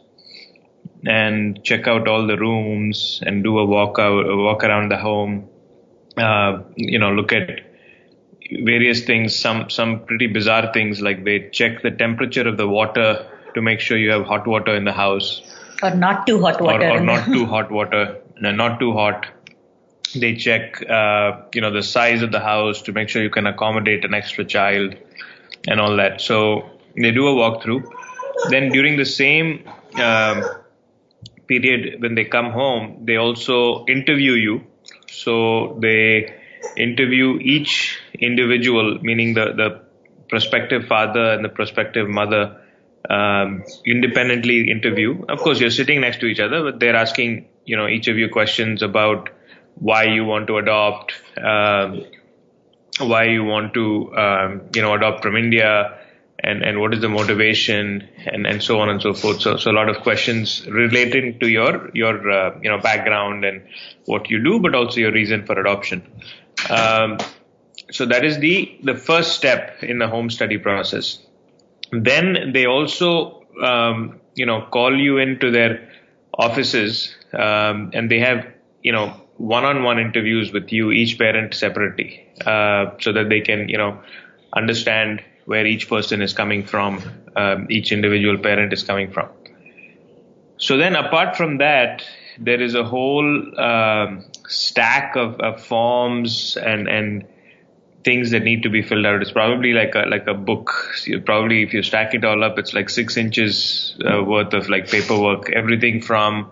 and 1.07 1.63
check 1.65 1.87
out 1.87 2.09
all 2.09 2.27
the 2.27 2.37
rooms 2.37 3.23
and 3.25 3.45
do 3.45 3.59
a 3.59 3.65
walk 3.65 3.99
out, 3.99 4.29
a 4.29 4.37
walk 4.37 4.65
around 4.65 4.91
the 4.91 4.97
home. 4.97 5.49
Uh, 6.17 6.63
you 6.77 6.99
know, 6.99 7.13
look 7.13 7.33
at 7.33 7.61
various 8.65 9.05
things, 9.05 9.39
some 9.39 9.71
some 9.71 10.05
pretty 10.07 10.27
bizarre 10.27 10.73
things 10.73 11.01
like 11.01 11.25
they 11.25 11.49
check 11.51 11.83
the 11.83 11.91
temperature 11.91 12.49
of 12.49 12.57
the 12.57 12.67
water 12.67 13.27
to 13.55 13.63
make 13.63 13.81
sure 13.81 13.97
you 13.97 14.11
have 14.11 14.25
hot 14.25 14.47
water 14.47 14.75
in 14.75 14.85
the 14.85 14.93
house, 14.93 15.43
or 15.83 15.95
not 15.95 16.27
too 16.27 16.41
hot 16.41 16.61
water, 16.61 16.89
or, 16.89 16.97
or 16.97 17.01
not 17.01 17.25
too 17.27 17.47
hot 17.47 17.71
water, 17.71 18.17
no, 18.41 18.51
not 18.51 18.81
too 18.81 18.93
hot. 18.93 19.27
They 20.15 20.35
check, 20.35 20.83
uh, 20.89 21.43
you 21.55 21.61
know, 21.61 21.71
the 21.71 21.83
size 21.83 22.23
of 22.23 22.33
the 22.33 22.41
house 22.41 22.81
to 22.83 22.93
make 22.93 23.11
sure 23.11 23.23
you 23.23 23.31
can 23.31 23.47
accommodate 23.47 24.05
an 24.05 24.15
extra 24.15 24.45
child 24.45 24.97
and 25.69 25.81
all 25.81 25.97
that. 25.97 26.21
So 26.21 26.71
they 26.97 27.13
do 27.13 27.29
a 27.29 27.35
walkthrough. 27.35 27.85
Then 28.51 28.71
during 28.71 28.97
the 28.97 29.05
same 29.05 29.69
um, 29.97 30.43
period 31.47 32.01
when 32.03 32.15
they 32.15 32.25
come 32.25 32.51
home, 32.51 33.05
they 33.05 33.17
also 33.17 33.85
interview 33.87 34.33
you. 34.33 34.65
So 35.09 35.79
they 35.81 36.35
interview 36.77 37.39
each 37.41 38.01
individual, 38.19 38.99
meaning 39.03 39.35
the, 39.35 39.53
the 39.63 39.69
prospective 40.29 40.87
father 40.87 41.33
and 41.33 41.45
the 41.45 41.49
prospective 41.49 42.09
mother, 42.09 42.61
um, 43.09 43.65
independently 43.87 44.71
interview. 44.71 45.25
Of 45.29 45.39
course, 45.41 45.61
you're 45.61 45.71
sitting 45.71 46.01
next 46.01 46.21
to 46.21 46.27
each 46.27 46.41
other, 46.41 46.63
but 46.63 46.81
they're 46.81 46.97
asking, 46.97 47.49
you 47.65 47.77
know, 47.77 47.89
each 47.89 48.09
of 48.09 48.19
you 48.19 48.29
questions 48.29 48.83
about 48.83 49.31
why 49.77 50.05
you 50.05 50.25
want 50.25 50.49
to 50.49 50.59
adopt, 50.59 51.15
um, 51.43 52.05
why 52.99 53.25
you 53.25 53.45
want 53.45 53.75
to, 53.75 54.17
um, 54.17 54.63
you 54.75 54.83
know, 54.83 54.95
adopt 54.95 55.23
from 55.23 55.37
India, 55.37 55.99
and, 56.41 56.63
and 56.63 56.81
what 56.81 56.95
is 56.95 57.01
the 57.01 57.09
motivation 57.09 58.09
and, 58.27 58.47
and 58.47 58.63
so 58.63 58.79
on 58.79 58.89
and 58.89 59.03
so 59.03 59.13
forth. 59.13 59.41
So, 59.41 59.57
so 59.57 59.71
a 59.71 59.73
lot 59.73 59.89
of 59.89 60.03
questions 60.03 60.65
relating 60.69 61.41
to 61.41 61.49
your, 61.49 61.91
your, 61.95 62.31
uh, 62.31 62.59
you 62.63 62.71
know, 62.71 62.79
background 62.79 63.45
and 63.45 63.67
what 64.05 64.31
you 64.31 64.43
do, 64.43 64.61
but 64.61 64.75
also 64.75 65.01
your 65.01 65.13
reason 65.13 65.47
for 65.47 65.59
adoption. 65.59 66.03
Um, 66.71 67.19
so 67.91 68.07
that 68.07 68.25
is 68.25 68.39
the, 68.39 68.79
the 68.85 68.95
first 68.95 69.33
step 69.33 69.83
in 69.83 69.99
the 69.99 70.07
home 70.07 70.31
study 70.31 70.59
process. 70.59 71.19
Then 71.91 72.53
they 72.53 72.67
also, 72.67 73.45
um, 73.63 74.21
you 74.35 74.47
know, 74.47 74.63
call 74.71 74.97
you 74.97 75.19
into 75.19 75.51
their 75.51 75.91
offices, 76.33 77.17
um, 77.33 77.91
and 77.95 78.09
they 78.09 78.21
have, 78.21 78.47
you 78.83 78.93
know, 78.93 79.21
one-on-one 79.39 79.99
interviews 79.99 80.53
with 80.53 80.73
you, 80.73 80.91
each 80.91 81.19
parent 81.19 81.55
separately, 81.55 82.29
uh, 82.45 82.91
so 83.01 83.13
that 83.13 83.29
they 83.29 83.41
can, 83.41 83.69
you 83.69 83.79
know, 83.79 84.01
understand 84.53 85.23
where 85.47 85.65
each 85.65 85.89
person 85.89 86.21
is 86.21 86.33
coming 86.35 86.65
from, 86.65 87.03
um, 87.37 87.67
each 87.71 87.91
individual 87.93 88.37
parent 88.37 88.73
is 88.73 88.83
coming 88.83 89.11
from. 89.11 89.29
So 90.59 90.77
then, 90.77 90.97
apart 90.97 91.37
from 91.37 91.59
that, 91.59 92.05
there 92.39 92.61
is 92.61 92.75
a 92.75 92.85
whole 92.85 93.61
um, 93.61 94.25
stack 94.49 95.17
of, 95.17 95.41
of, 95.41 95.65
forms 95.65 96.57
and 96.57 96.89
and 96.89 97.27
things 98.05 98.31
that 98.31 98.43
need 98.43 98.63
to 98.65 98.71
be 98.71 98.83
filled 98.83 99.07
out. 99.07 99.23
It's 99.23 99.33
probably 99.33 99.73
like 99.73 99.95
a 99.95 100.05
like 100.09 100.27
a 100.27 100.35
book. 100.35 100.73
Probably 101.25 101.63
if 101.63 101.73
you 101.73 101.83
stack 101.83 102.15
it 102.15 102.25
all 102.25 102.43
up, 102.43 102.59
it's 102.59 102.75
like 102.75 102.91
six 102.91 103.17
inches 103.17 103.97
uh, 104.05 104.23
worth 104.25 104.53
of 104.53 104.69
like 104.69 104.91
paperwork. 104.91 105.51
Everything 105.51 106.03
from 106.03 106.51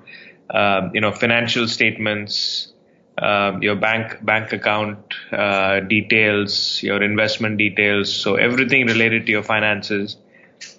uh, 0.51 0.89
you 0.95 1.01
know 1.01 1.13
financial 1.13 1.67
statements, 1.67 2.73
um, 3.19 3.63
your 3.63 3.77
bank 3.77 4.25
bank 4.25 4.53
account 4.53 4.99
uh, 5.33 5.81
details, 5.81 6.83
your 6.83 7.03
investment 7.03 7.57
details, 7.59 8.15
so 8.15 8.35
everything 8.35 8.87
related 8.87 9.27
to 9.27 9.33
your 9.33 9.43
finances. 9.43 10.17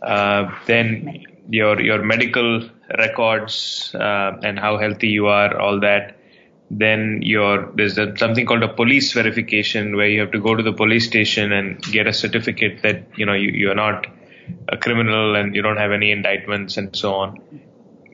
Uh, 0.01 0.51
then 0.65 1.23
your 1.49 1.81
your 1.81 2.03
medical 2.03 2.69
records 2.97 3.93
uh, 3.95 4.39
and 4.43 4.59
how 4.59 4.77
healthy 4.77 5.09
you 5.09 5.27
are, 5.27 5.59
all 5.59 5.79
that. 5.79 6.15
Then 6.69 7.21
your 7.21 7.71
there's 7.75 7.97
a, 7.97 8.15
something 8.17 8.45
called 8.45 8.63
a 8.63 8.73
police 8.73 9.13
verification 9.13 9.95
where 9.95 10.07
you 10.07 10.19
have 10.19 10.31
to 10.31 10.39
go 10.39 10.53
to 10.53 10.61
the 10.61 10.73
police 10.73 11.07
station 11.07 11.51
and 11.53 11.81
get 11.81 12.07
a 12.07 12.13
certificate 12.13 12.81
that 12.83 13.07
you 13.15 13.25
know 13.25 13.33
you, 13.33 13.51
you 13.51 13.71
are 13.71 13.75
not 13.75 14.05
a 14.69 14.77
criminal 14.77 15.35
and 15.35 15.55
you 15.55 15.61
don't 15.61 15.77
have 15.77 15.91
any 15.91 16.11
indictments 16.11 16.77
and 16.77 16.95
so 16.95 17.13
on 17.13 17.41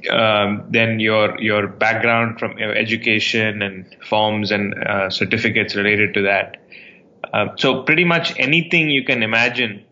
um, 0.09 0.65
then 0.69 0.99
your 0.99 1.39
your 1.39 1.67
background 1.67 2.39
from 2.39 2.57
education 2.57 3.61
and 3.61 3.95
forms 4.07 4.51
and 4.51 4.73
uh, 4.73 5.09
certificates 5.09 5.75
related 5.75 6.13
to 6.13 6.23
that. 6.23 6.57
Uh, 7.33 7.47
so 7.57 7.83
pretty 7.83 8.03
much 8.03 8.33
anything 8.37 8.89
you 8.89 9.03
can 9.03 9.23
imagine 9.23 9.83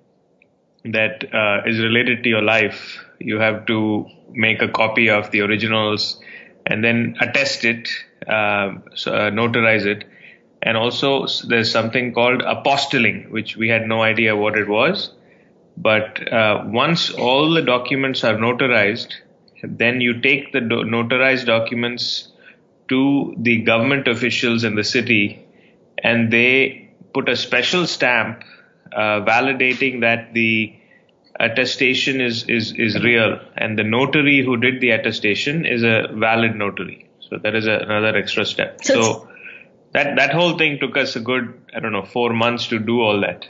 that 0.85 1.23
uh, 1.33 1.61
is 1.65 1.79
related 1.79 2.23
to 2.23 2.29
your 2.29 2.41
life, 2.41 3.03
you 3.19 3.39
have 3.39 3.65
to 3.67 4.07
make 4.31 4.61
a 4.61 4.67
copy 4.67 5.09
of 5.09 5.31
the 5.31 5.41
originals 5.41 6.19
and 6.65 6.83
then 6.83 7.15
attest 7.19 7.65
it, 7.65 7.89
um, 8.27 8.83
so, 8.95 9.13
uh, 9.13 9.29
notarize 9.31 9.85
it. 9.85 10.05
And 10.61 10.77
also 10.77 11.25
there's 11.47 11.71
something 11.71 12.13
called 12.13 12.41
apostilling, 12.41 13.29
which 13.31 13.57
we 13.57 13.69
had 13.69 13.87
no 13.87 14.03
idea 14.03 14.35
what 14.35 14.55
it 14.57 14.67
was. 14.67 15.11
But 15.77 16.31
uh, 16.31 16.63
once 16.67 17.09
all 17.09 17.51
the 17.51 17.61
documents 17.61 18.23
are 18.23 18.35
notarized, 18.35 19.13
then 19.63 20.01
you 20.01 20.21
take 20.21 20.51
the 20.51 20.61
do- 20.61 20.83
notarized 20.83 21.45
documents 21.45 22.31
to 22.89 23.35
the 23.37 23.61
government 23.61 24.07
officials 24.07 24.63
in 24.63 24.75
the 24.75 24.83
city, 24.83 25.45
and 26.03 26.31
they 26.31 26.89
put 27.13 27.29
a 27.29 27.35
special 27.35 27.87
stamp 27.87 28.43
uh, 28.93 29.21
validating 29.21 30.01
that 30.01 30.33
the 30.33 30.75
attestation 31.39 32.21
is, 32.21 32.43
is, 32.49 32.73
is 32.73 33.01
real, 33.03 33.39
and 33.55 33.77
the 33.77 33.83
notary 33.83 34.43
who 34.43 34.57
did 34.57 34.81
the 34.81 34.91
attestation 34.91 35.65
is 35.65 35.83
a 35.83 36.07
valid 36.13 36.55
notary. 36.55 37.09
So 37.19 37.37
that 37.37 37.55
is 37.55 37.65
a, 37.65 37.73
another 37.73 38.17
extra 38.17 38.45
step. 38.45 38.83
So, 38.83 39.01
so 39.01 39.27
that 39.93 40.15
that 40.17 40.33
whole 40.33 40.57
thing 40.57 40.79
took 40.79 40.97
us 40.97 41.15
a 41.15 41.19
good 41.19 41.53
I 41.73 41.79
don't 41.79 41.91
know 41.91 42.05
four 42.05 42.33
months 42.33 42.67
to 42.67 42.79
do 42.79 43.01
all 43.01 43.21
that. 43.21 43.45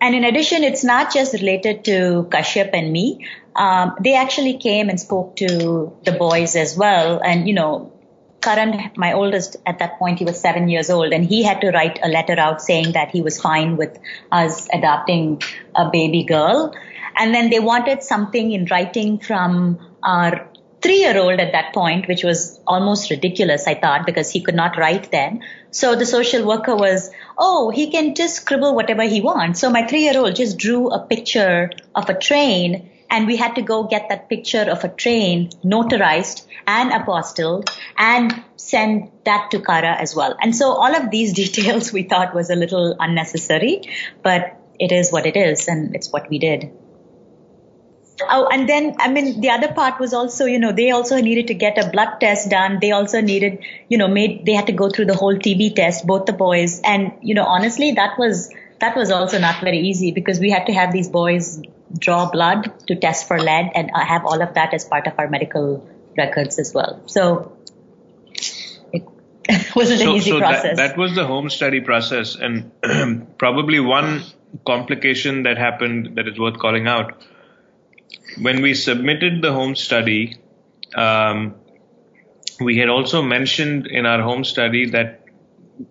And 0.00 0.14
in 0.14 0.24
addition, 0.24 0.62
it's 0.62 0.84
not 0.84 1.12
just 1.12 1.32
related 1.32 1.84
to 1.86 2.28
Kashyap 2.30 2.70
and 2.72 2.92
me. 2.92 3.26
Um, 3.56 3.96
they 4.00 4.14
actually 4.14 4.58
came 4.58 4.88
and 4.88 5.00
spoke 5.00 5.36
to 5.36 5.96
the 6.04 6.12
boys 6.12 6.54
as 6.54 6.76
well. 6.76 7.20
And, 7.24 7.48
you 7.48 7.54
know, 7.54 7.92
Karan, 8.40 8.92
my 8.96 9.14
oldest 9.14 9.56
at 9.66 9.80
that 9.80 9.98
point, 9.98 10.20
he 10.20 10.24
was 10.24 10.40
seven 10.40 10.68
years 10.68 10.90
old 10.90 11.12
and 11.12 11.24
he 11.24 11.42
had 11.42 11.60
to 11.62 11.70
write 11.70 11.98
a 12.02 12.08
letter 12.08 12.38
out 12.38 12.62
saying 12.62 12.92
that 12.92 13.10
he 13.10 13.20
was 13.22 13.40
fine 13.40 13.76
with 13.76 13.98
us 14.30 14.68
adopting 14.72 15.42
a 15.74 15.90
baby 15.90 16.22
girl. 16.22 16.72
And 17.16 17.34
then 17.34 17.50
they 17.50 17.58
wanted 17.58 18.04
something 18.04 18.52
in 18.52 18.66
writing 18.70 19.18
from 19.18 19.78
our 20.04 20.48
three 20.80 21.00
year 21.00 21.18
old 21.18 21.40
at 21.40 21.52
that 21.52 21.72
point, 21.74 22.08
which 22.08 22.24
was 22.24 22.60
almost 22.66 23.10
ridiculous, 23.10 23.66
I 23.66 23.74
thought, 23.74 24.06
because 24.06 24.30
he 24.30 24.40
could 24.40 24.54
not 24.54 24.76
write 24.76 25.10
then. 25.10 25.44
So 25.70 25.96
the 25.96 26.06
social 26.06 26.46
worker 26.46 26.76
was, 26.76 27.10
oh, 27.36 27.70
he 27.70 27.90
can 27.90 28.14
just 28.14 28.36
scribble 28.36 28.74
whatever 28.74 29.02
he 29.02 29.20
wants. 29.20 29.60
So 29.60 29.70
my 29.70 29.86
three 29.86 30.02
year 30.02 30.18
old 30.18 30.36
just 30.36 30.58
drew 30.58 30.90
a 30.90 31.04
picture 31.04 31.70
of 31.94 32.08
a 32.08 32.18
train 32.18 32.90
and 33.10 33.26
we 33.26 33.36
had 33.36 33.54
to 33.54 33.62
go 33.62 33.84
get 33.84 34.08
that 34.10 34.28
picture 34.28 34.66
of 34.70 34.84
a 34.84 34.88
train 34.88 35.50
notarized 35.64 36.46
and 36.66 36.90
apostilled 36.90 37.70
and 37.96 38.42
send 38.56 39.10
that 39.24 39.50
to 39.50 39.60
CARA 39.60 39.94
as 39.94 40.14
well. 40.14 40.36
And 40.40 40.54
so 40.54 40.72
all 40.72 40.94
of 40.94 41.10
these 41.10 41.32
details 41.42 41.92
we 41.92 42.02
thought 42.02 42.34
was 42.34 42.50
a 42.50 42.56
little 42.56 42.96
unnecessary, 42.98 43.82
but 44.22 44.54
it 44.78 44.92
is 44.92 45.10
what 45.10 45.26
it 45.26 45.36
is 45.36 45.68
and 45.68 45.96
it's 45.96 46.12
what 46.12 46.28
we 46.30 46.38
did. 46.38 46.70
Oh, 48.20 48.48
and 48.50 48.68
then, 48.68 48.96
I 48.98 49.10
mean, 49.10 49.40
the 49.40 49.50
other 49.50 49.72
part 49.72 50.00
was 50.00 50.12
also, 50.12 50.44
you 50.44 50.58
know, 50.58 50.72
they 50.72 50.90
also 50.90 51.20
needed 51.20 51.48
to 51.48 51.54
get 51.54 51.78
a 51.78 51.88
blood 51.88 52.18
test 52.20 52.50
done. 52.50 52.78
They 52.80 52.90
also 52.90 53.20
needed, 53.20 53.60
you 53.88 53.98
know, 53.98 54.08
made, 54.08 54.44
they 54.44 54.52
had 54.52 54.66
to 54.66 54.72
go 54.72 54.90
through 54.90 55.06
the 55.06 55.14
whole 55.14 55.36
TB 55.36 55.76
test, 55.76 56.06
both 56.06 56.26
the 56.26 56.32
boys. 56.32 56.80
And, 56.80 57.12
you 57.22 57.34
know, 57.34 57.44
honestly, 57.44 57.92
that 57.92 58.18
was, 58.18 58.50
that 58.80 58.96
was 58.96 59.10
also 59.10 59.38
not 59.38 59.62
very 59.62 59.78
easy 59.78 60.10
because 60.10 60.40
we 60.40 60.50
had 60.50 60.66
to 60.66 60.72
have 60.72 60.92
these 60.92 61.08
boys 61.08 61.62
draw 61.96 62.30
blood 62.30 62.72
to 62.88 62.96
test 62.96 63.28
for 63.28 63.38
lead 63.38 63.70
and 63.74 63.90
uh, 63.94 64.04
have 64.04 64.24
all 64.24 64.42
of 64.42 64.54
that 64.54 64.74
as 64.74 64.84
part 64.84 65.06
of 65.06 65.14
our 65.18 65.28
medical 65.28 65.88
records 66.16 66.58
as 66.58 66.74
well. 66.74 67.00
So 67.06 67.56
it 68.94 69.06
wasn't 69.76 70.00
so, 70.00 70.10
an 70.10 70.16
easy 70.16 70.30
so 70.30 70.38
process. 70.38 70.76
That, 70.76 70.88
that 70.88 70.98
was 70.98 71.14
the 71.14 71.24
home 71.24 71.50
study 71.50 71.80
process. 71.80 72.34
And 72.34 72.72
probably 73.38 73.78
one 73.78 74.24
complication 74.66 75.44
that 75.44 75.56
happened 75.56 76.16
that 76.16 76.26
is 76.26 76.38
worth 76.38 76.58
calling 76.58 76.88
out 76.88 77.22
when 78.40 78.62
we 78.62 78.74
submitted 78.74 79.42
the 79.42 79.52
home 79.52 79.74
study, 79.74 80.38
um, 80.94 81.54
we 82.60 82.78
had 82.78 82.88
also 82.88 83.22
mentioned 83.22 83.86
in 83.86 84.06
our 84.06 84.22
home 84.22 84.44
study 84.44 84.90
that, 84.90 85.24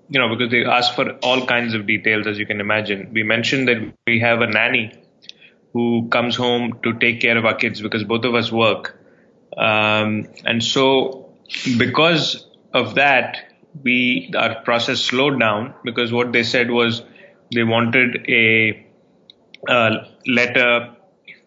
you 0.10 0.20
know, 0.20 0.36
because 0.36 0.52
they 0.52 0.66
asked 0.66 0.96
for 0.96 1.12
all 1.24 1.46
kinds 1.46 1.74
of 1.74 1.88
details, 1.88 2.28
as 2.28 2.38
you 2.38 2.46
can 2.46 2.60
imagine, 2.60 3.10
we 3.14 3.24
mentioned 3.24 3.68
that 3.68 3.94
we 4.06 4.20
have 4.20 4.42
a 4.42 4.48
nanny 4.48 4.94
who 5.74 6.08
comes 6.10 6.36
home 6.36 6.80
to 6.84 6.94
take 6.94 7.22
care 7.22 7.38
of 7.38 7.46
our 7.46 7.56
kids 7.56 7.82
because 7.82 8.04
both 8.04 8.26
of 8.26 8.36
us 8.36 8.52
work. 8.52 9.00
Um, 9.58 10.28
and 10.46 10.64
so, 10.64 11.34
because 11.78 12.48
of 12.74 12.96
that, 12.96 13.38
we 13.84 14.32
our 14.38 14.62
process 14.64 15.00
slowed 15.00 15.40
down 15.40 15.74
because 15.84 16.12
what 16.12 16.32
they 16.32 16.44
said 16.44 16.72
was 16.72 17.04
they 17.54 17.64
wanted 17.64 18.26
a, 18.30 18.86
a 19.68 20.08
letter 20.26 20.97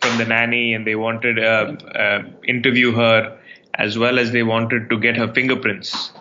from 0.00 0.18
the 0.18 0.24
nanny 0.24 0.74
and 0.74 0.86
they 0.86 0.94
wanted 0.94 1.34
to 1.34 1.46
uh, 1.46 1.72
uh, 1.98 2.22
interview 2.46 2.92
her 2.92 3.38
as 3.74 3.98
well 3.98 4.18
as 4.18 4.32
they 4.32 4.42
wanted 4.42 4.90
to 4.90 4.98
get 4.98 5.16
her 5.16 5.32
fingerprints. 5.32 6.12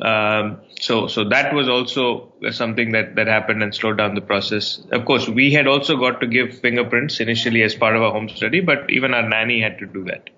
Um, 0.00 0.60
so, 0.80 1.06
so 1.06 1.24
that 1.28 1.52
was 1.54 1.68
also 1.68 2.32
something 2.50 2.92
that, 2.92 3.14
that 3.16 3.26
happened 3.26 3.62
and 3.62 3.74
slowed 3.74 3.98
down 3.98 4.14
the 4.14 4.20
process. 4.20 4.80
Of 4.90 5.04
course, 5.04 5.28
we 5.28 5.52
had 5.52 5.66
also 5.66 5.96
got 5.96 6.20
to 6.20 6.26
give 6.26 6.58
fingerprints 6.58 7.20
initially 7.20 7.62
as 7.62 7.74
part 7.74 7.94
of 7.94 8.02
our 8.02 8.10
home 8.10 8.28
study, 8.28 8.60
but 8.60 8.90
even 8.90 9.14
our 9.14 9.28
nanny 9.28 9.60
had 9.60 9.78
to 9.78 9.86
do 9.86 10.04
that. 10.04 10.30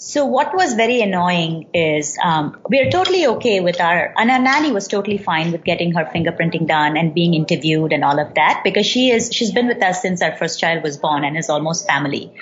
So 0.00 0.26
what 0.26 0.54
was 0.54 0.74
very 0.74 1.00
annoying 1.00 1.70
is 1.74 2.16
um, 2.22 2.56
we 2.68 2.78
are 2.78 2.88
totally 2.88 3.26
okay 3.26 3.58
with 3.58 3.80
our 3.80 4.14
and 4.16 4.30
our 4.30 4.38
nanny 4.38 4.70
was 4.70 4.86
totally 4.86 5.18
fine 5.18 5.50
with 5.50 5.64
getting 5.64 5.92
her 5.94 6.04
fingerprinting 6.04 6.68
done 6.68 6.96
and 6.96 7.12
being 7.12 7.34
interviewed 7.34 7.92
and 7.92 8.04
all 8.04 8.20
of 8.20 8.34
that 8.34 8.60
because 8.62 8.86
she 8.86 9.10
is 9.10 9.30
she's 9.32 9.50
been 9.50 9.66
with 9.66 9.82
us 9.82 10.00
since 10.00 10.22
our 10.22 10.36
first 10.36 10.60
child 10.60 10.84
was 10.84 10.98
born 10.98 11.24
and 11.24 11.36
is 11.36 11.50
almost 11.50 11.88
family. 11.88 12.32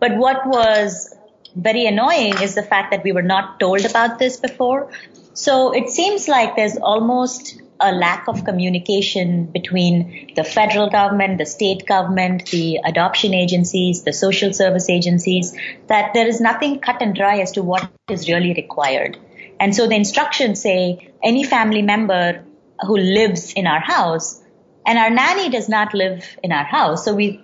But 0.00 0.16
what 0.16 0.44
was 0.44 1.14
very 1.54 1.86
annoying 1.86 2.42
is 2.42 2.56
the 2.56 2.64
fact 2.64 2.90
that 2.90 3.04
we 3.04 3.12
were 3.12 3.22
not 3.22 3.60
told 3.60 3.84
about 3.84 4.18
this 4.18 4.38
before. 4.38 4.90
So 5.34 5.70
it 5.70 5.90
seems 5.90 6.26
like 6.26 6.56
there's 6.56 6.76
almost 6.76 7.60
a 7.84 7.92
lack 7.92 8.28
of 8.28 8.44
communication 8.44 9.46
between 9.46 10.32
the 10.34 10.44
federal 10.44 10.90
government, 10.90 11.38
the 11.38 11.46
state 11.46 11.86
government, 11.86 12.46
the 12.46 12.80
adoption 12.84 13.34
agencies, 13.34 14.02
the 14.02 14.12
social 14.12 14.52
service 14.52 14.88
agencies, 14.88 15.54
that 15.86 16.12
there 16.14 16.26
is 16.26 16.40
nothing 16.40 16.80
cut 16.80 17.02
and 17.02 17.14
dry 17.14 17.38
as 17.40 17.52
to 17.52 17.62
what 17.62 17.88
is 18.10 18.28
really 18.28 18.54
required. 18.54 19.18
And 19.60 19.74
so 19.74 19.86
the 19.86 19.94
instructions 19.94 20.60
say 20.60 21.12
any 21.22 21.44
family 21.44 21.82
member 21.82 22.44
who 22.80 22.96
lives 22.96 23.52
in 23.52 23.66
our 23.66 23.80
house, 23.80 24.42
and 24.86 24.98
our 24.98 25.10
nanny 25.10 25.48
does 25.50 25.68
not 25.68 25.94
live 25.94 26.36
in 26.42 26.52
our 26.52 26.64
house, 26.64 27.04
so 27.04 27.14
we 27.14 27.40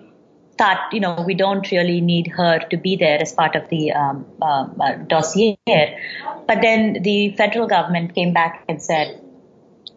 thought, 0.57 0.93
you 0.93 0.99
know, 0.99 1.23
we 1.25 1.33
don't 1.33 1.71
really 1.71 2.01
need 2.01 2.27
her 2.27 2.59
to 2.69 2.77
be 2.77 2.95
there 2.95 3.19
as 3.21 3.33
part 3.33 3.55
of 3.55 3.69
the 3.69 3.93
um, 3.93 4.25
uh, 4.41 4.67
uh, 4.79 4.95
dossier. 5.07 5.57
But 6.47 6.61
then 6.61 7.01
the 7.01 7.33
federal 7.35 7.67
government 7.67 8.13
came 8.13 8.33
back 8.33 8.65
and 8.67 8.81
said, 8.81 9.20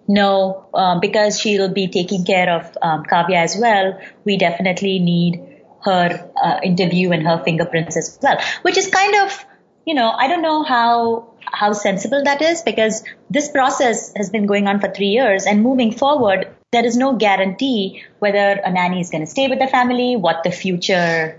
no, 0.06 0.66
um, 0.74 1.00
because 1.00 1.40
she'll 1.40 1.72
be 1.72 1.88
taking 1.88 2.24
care 2.24 2.50
of 2.50 2.76
um, 2.82 3.04
Kavya 3.04 3.36
as 3.36 3.56
well, 3.58 4.00
we 4.24 4.36
definitely 4.36 4.98
need 4.98 5.42
her 5.82 6.30
uh, 6.42 6.60
interview 6.62 7.12
and 7.12 7.26
her 7.26 7.42
fingerprints 7.44 7.96
as 7.96 8.18
well, 8.22 8.38
which 8.62 8.76
is 8.76 8.88
kind 8.88 9.14
of, 9.26 9.44
you 9.86 9.94
know, 9.94 10.10
I 10.10 10.28
don't 10.28 10.42
know 10.42 10.62
how 10.62 11.30
how 11.46 11.72
sensible 11.72 12.24
that 12.24 12.42
is 12.42 12.62
because 12.62 13.04
this 13.30 13.48
process 13.48 14.12
has 14.16 14.30
been 14.30 14.46
going 14.46 14.66
on 14.66 14.80
for 14.80 14.88
three 14.90 15.08
years 15.08 15.46
and 15.46 15.62
moving 15.62 15.92
forward, 15.92 16.48
there 16.72 16.84
is 16.84 16.96
no 16.96 17.14
guarantee 17.16 18.02
whether 18.18 18.60
a 18.64 18.72
nanny 18.72 19.00
is 19.00 19.10
going 19.10 19.22
to 19.22 19.30
stay 19.30 19.46
with 19.46 19.58
the 19.58 19.68
family, 19.68 20.16
what 20.16 20.42
the 20.42 20.50
future 20.50 21.38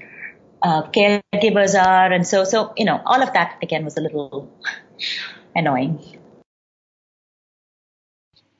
uh, 0.62 0.84
caregivers 0.84 1.75
are, 1.79 2.12
and 2.12 2.25
so 2.25 2.43
so 2.43 2.74
you 2.77 2.86
know 2.86 3.01
all 3.05 3.22
of 3.22 3.34
that 3.34 3.57
again 3.62 3.84
was 3.84 3.98
a 3.98 4.01
little 4.01 4.51
annoying. 5.55 6.14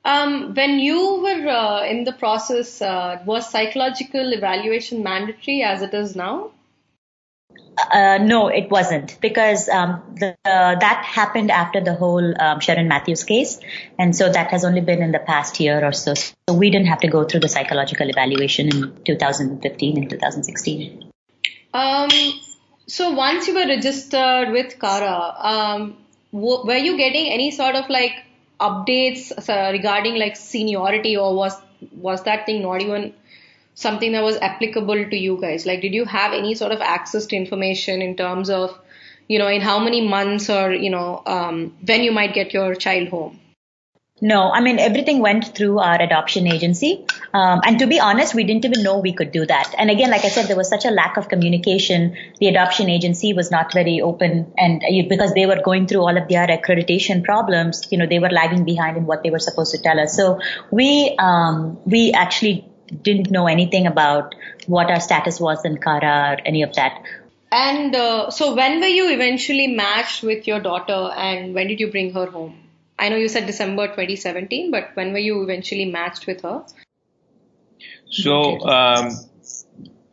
Um, 0.06 0.54
when 0.54 0.78
you 0.78 1.20
were 1.20 1.48
uh, 1.48 1.84
in 1.84 2.04
the 2.04 2.12
process, 2.12 2.80
uh, 2.80 3.20
was 3.26 3.50
psychological 3.50 4.32
evaluation 4.32 5.02
mandatory 5.02 5.62
as 5.64 5.82
it 5.82 5.92
is 5.94 6.14
now? 6.14 6.52
Uh, 7.90 8.18
no, 8.22 8.46
it 8.46 8.70
wasn't 8.70 9.18
because 9.20 9.68
um, 9.68 10.00
the, 10.20 10.28
uh, 10.44 10.76
that 10.78 11.04
happened 11.04 11.50
after 11.50 11.80
the 11.80 11.92
whole 11.92 12.24
um, 12.40 12.60
Sherin 12.60 12.86
Mathews 12.86 13.24
case, 13.24 13.58
and 13.98 14.14
so 14.14 14.30
that 14.30 14.52
has 14.52 14.64
only 14.64 14.80
been 14.80 15.02
in 15.02 15.10
the 15.10 15.18
past 15.18 15.58
year 15.58 15.84
or 15.84 15.92
so. 15.92 16.14
So 16.14 16.54
we 16.54 16.70
didn't 16.70 16.86
have 16.86 17.00
to 17.00 17.08
go 17.08 17.24
through 17.24 17.40
the 17.40 17.48
psychological 17.48 18.08
evaluation 18.08 18.68
in 18.68 19.04
2015 19.04 19.98
and 19.98 20.08
2016. 20.08 21.10
Um, 21.74 22.08
so 22.86 23.10
once 23.10 23.48
you 23.48 23.54
were 23.54 23.66
registered 23.66 24.52
with 24.52 24.78
CARA, 24.78 25.34
um, 25.40 25.96
w- 26.32 26.64
were 26.64 26.76
you 26.76 26.96
getting 26.96 27.32
any 27.32 27.50
sort 27.50 27.74
of 27.74 27.90
like 27.90 28.22
updates 28.60 29.32
uh, 29.48 29.72
regarding 29.72 30.16
like 30.16 30.36
seniority, 30.36 31.16
or 31.16 31.34
was 31.34 31.54
was 31.92 32.22
that 32.24 32.46
thing 32.46 32.62
not 32.62 32.82
even 32.82 33.14
something 33.74 34.12
that 34.12 34.22
was 34.22 34.36
applicable 34.38 35.10
to 35.10 35.16
you 35.16 35.38
guys? 35.40 35.66
Like, 35.66 35.82
did 35.82 35.94
you 35.94 36.04
have 36.06 36.32
any 36.32 36.54
sort 36.54 36.72
of 36.72 36.80
access 36.80 37.26
to 37.26 37.36
information 37.36 38.00
in 38.02 38.16
terms 38.16 38.48
of, 38.48 38.78
you 39.28 39.38
know, 39.38 39.48
in 39.48 39.60
how 39.60 39.78
many 39.78 40.06
months 40.08 40.48
or, 40.48 40.72
you 40.72 40.90
know, 40.90 41.22
um, 41.26 41.76
when 41.84 42.02
you 42.02 42.10
might 42.10 42.32
get 42.32 42.54
your 42.54 42.74
child 42.74 43.08
home? 43.08 43.38
No, 44.22 44.50
I 44.50 44.60
mean, 44.60 44.78
everything 44.78 45.20
went 45.20 45.54
through 45.54 45.78
our 45.78 46.00
adoption 46.00 46.46
agency. 46.46 47.04
Um, 47.34 47.60
and 47.64 47.78
to 47.80 47.86
be 47.86 48.00
honest, 48.00 48.34
we 48.34 48.44
didn't 48.44 48.64
even 48.64 48.82
know 48.82 48.98
we 48.98 49.12
could 49.12 49.30
do 49.30 49.44
that. 49.44 49.74
And 49.76 49.90
again, 49.90 50.10
like 50.10 50.24
I 50.24 50.28
said, 50.28 50.46
there 50.46 50.56
was 50.56 50.70
such 50.70 50.86
a 50.86 50.90
lack 50.90 51.18
of 51.18 51.28
communication. 51.28 52.16
The 52.40 52.46
adoption 52.46 52.88
agency 52.88 53.34
was 53.34 53.50
not 53.50 53.74
very 53.74 54.00
open 54.00 54.54
and 54.56 54.82
uh, 54.82 55.06
because 55.06 55.34
they 55.34 55.44
were 55.44 55.60
going 55.62 55.86
through 55.86 56.00
all 56.00 56.16
of 56.16 56.28
their 56.28 56.46
accreditation 56.46 57.24
problems, 57.24 57.86
you 57.90 57.98
know, 57.98 58.06
they 58.06 58.18
were 58.18 58.30
lagging 58.30 58.64
behind 58.64 58.96
in 58.96 59.04
what 59.04 59.22
they 59.22 59.28
were 59.28 59.38
supposed 59.38 59.72
to 59.72 59.82
tell 59.82 60.00
us. 60.00 60.16
So 60.16 60.40
we, 60.70 61.14
um, 61.18 61.78
we 61.84 62.12
actually 62.12 62.66
didn't 63.02 63.30
know 63.30 63.46
anything 63.46 63.86
about 63.86 64.34
what 64.66 64.90
our 64.90 65.00
status 65.00 65.38
was 65.38 65.62
in 65.66 65.76
CARA 65.76 66.36
or 66.38 66.46
any 66.46 66.62
of 66.62 66.74
that. 66.76 67.02
And 67.52 67.94
uh, 67.94 68.30
so, 68.30 68.54
when 68.54 68.80
were 68.80 68.86
you 68.86 69.10
eventually 69.12 69.68
matched 69.68 70.22
with 70.22 70.48
your 70.48 70.60
daughter, 70.60 71.12
and 71.16 71.54
when 71.54 71.68
did 71.68 71.78
you 71.78 71.90
bring 71.90 72.12
her 72.12 72.26
home? 72.26 72.65
I 72.98 73.08
know 73.08 73.16
you 73.16 73.28
said 73.28 73.46
December 73.46 73.88
2017, 73.88 74.70
but 74.70 74.90
when 74.94 75.12
were 75.12 75.18
you 75.18 75.42
eventually 75.42 75.84
matched 75.84 76.26
with 76.26 76.40
her? 76.42 76.64
So, 78.08 78.60
um, 78.66 79.10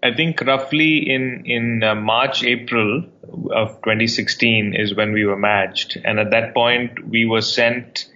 I 0.04 0.14
think 0.14 0.42
roughly 0.42 1.10
in 1.10 1.44
in 1.46 1.84
uh, 1.84 1.96
March 1.96 2.44
April 2.44 3.06
of 3.52 3.76
2016 3.84 4.76
is 4.76 4.94
when 4.96 5.14
we 5.14 5.24
were 5.24 5.38
matched, 5.38 5.96
and 6.04 6.20
at 6.20 6.32
that 6.32 6.54
point 6.54 7.08
we 7.08 7.26
were 7.26 7.42
sent 7.42 8.10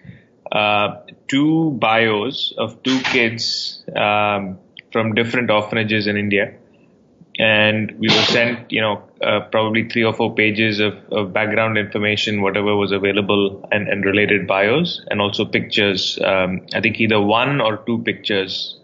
uh, 0.51 0.95
two 1.27 1.71
bios 1.71 2.53
of 2.57 2.83
two 2.83 2.99
kids 3.01 3.83
um, 3.95 4.59
from 4.91 5.13
different 5.13 5.49
orphanages 5.49 6.07
in 6.07 6.17
India. 6.17 6.55
And 7.39 7.91
we 7.99 8.07
were 8.07 8.23
sent, 8.23 8.71
you 8.71 8.81
know, 8.81 9.03
uh, 9.21 9.41
probably 9.51 9.87
three 9.87 10.03
or 10.03 10.13
four 10.13 10.33
pages 10.33 10.79
of, 10.79 10.95
of, 11.11 11.33
background 11.33 11.77
information, 11.77 12.41
whatever 12.41 12.75
was 12.75 12.91
available, 12.91 13.67
and, 13.71 13.87
and 13.87 14.03
related 14.05 14.47
bios, 14.47 15.05
and 15.11 15.21
also 15.21 15.45
pictures. 15.45 16.17
Um, 16.23 16.65
I 16.73 16.81
think 16.81 16.99
either 16.99 17.21
one 17.21 17.61
or 17.61 17.77
two 17.85 17.99
pictures. 17.99 18.79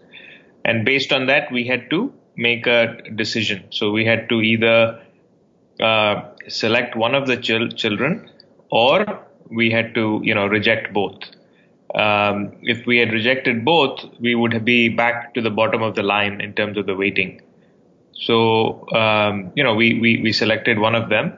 And 0.64 0.84
based 0.84 1.12
on 1.12 1.26
that, 1.26 1.50
we 1.50 1.66
had 1.66 1.90
to 1.90 2.12
make 2.36 2.66
a 2.66 2.96
decision. 3.16 3.64
So 3.70 3.90
we 3.90 4.04
had 4.04 4.28
to 4.28 4.40
either 4.40 5.00
uh, 5.80 6.22
select 6.46 6.94
one 6.94 7.16
of 7.16 7.26
the 7.26 7.36
chil- 7.36 7.70
children, 7.70 8.30
or 8.70 9.24
we 9.50 9.70
had 9.70 9.94
to, 9.96 10.20
you 10.22 10.34
know, 10.34 10.46
reject 10.46 10.92
both. 10.94 11.18
Um, 11.94 12.56
if 12.62 12.86
we 12.86 12.98
had 12.98 13.12
rejected 13.12 13.64
both, 13.64 14.04
we 14.20 14.34
would 14.34 14.64
be 14.64 14.88
back 14.88 15.34
to 15.34 15.40
the 15.40 15.50
bottom 15.50 15.82
of 15.82 15.94
the 15.94 16.02
line 16.02 16.40
in 16.40 16.54
terms 16.54 16.76
of 16.76 16.86
the 16.86 16.94
weighting. 16.94 17.40
So, 18.16 18.88
um, 18.92 19.52
you 19.54 19.64
know, 19.64 19.74
we, 19.74 19.98
we, 19.98 20.20
we, 20.22 20.32
selected 20.32 20.78
one 20.78 20.94
of 20.94 21.08
them. 21.08 21.36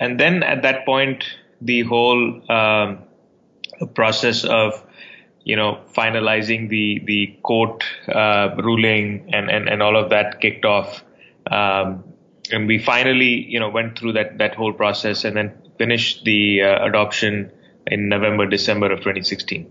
And 0.00 0.18
then 0.18 0.42
at 0.42 0.62
that 0.62 0.84
point, 0.84 1.24
the 1.60 1.82
whole 1.82 2.42
um, 2.50 3.04
process 3.94 4.44
of, 4.44 4.84
you 5.44 5.56
know, 5.56 5.80
finalizing 5.94 6.68
the, 6.68 7.00
the 7.04 7.38
court 7.42 7.84
uh, 8.08 8.54
ruling 8.58 9.30
and, 9.32 9.48
and, 9.50 9.68
and 9.68 9.82
all 9.82 9.96
of 9.96 10.10
that 10.10 10.40
kicked 10.40 10.64
off. 10.64 11.02
Um, 11.50 12.04
and 12.50 12.66
we 12.66 12.78
finally, 12.78 13.44
you 13.48 13.60
know, 13.60 13.70
went 13.70 13.98
through 13.98 14.14
that, 14.14 14.38
that 14.38 14.54
whole 14.54 14.72
process 14.72 15.24
and 15.24 15.36
then 15.36 15.54
finished 15.78 16.24
the 16.24 16.62
uh, 16.62 16.84
adoption 16.84 17.52
in 17.86 18.08
November, 18.08 18.46
December 18.46 18.92
of 18.92 18.98
2016 18.98 19.70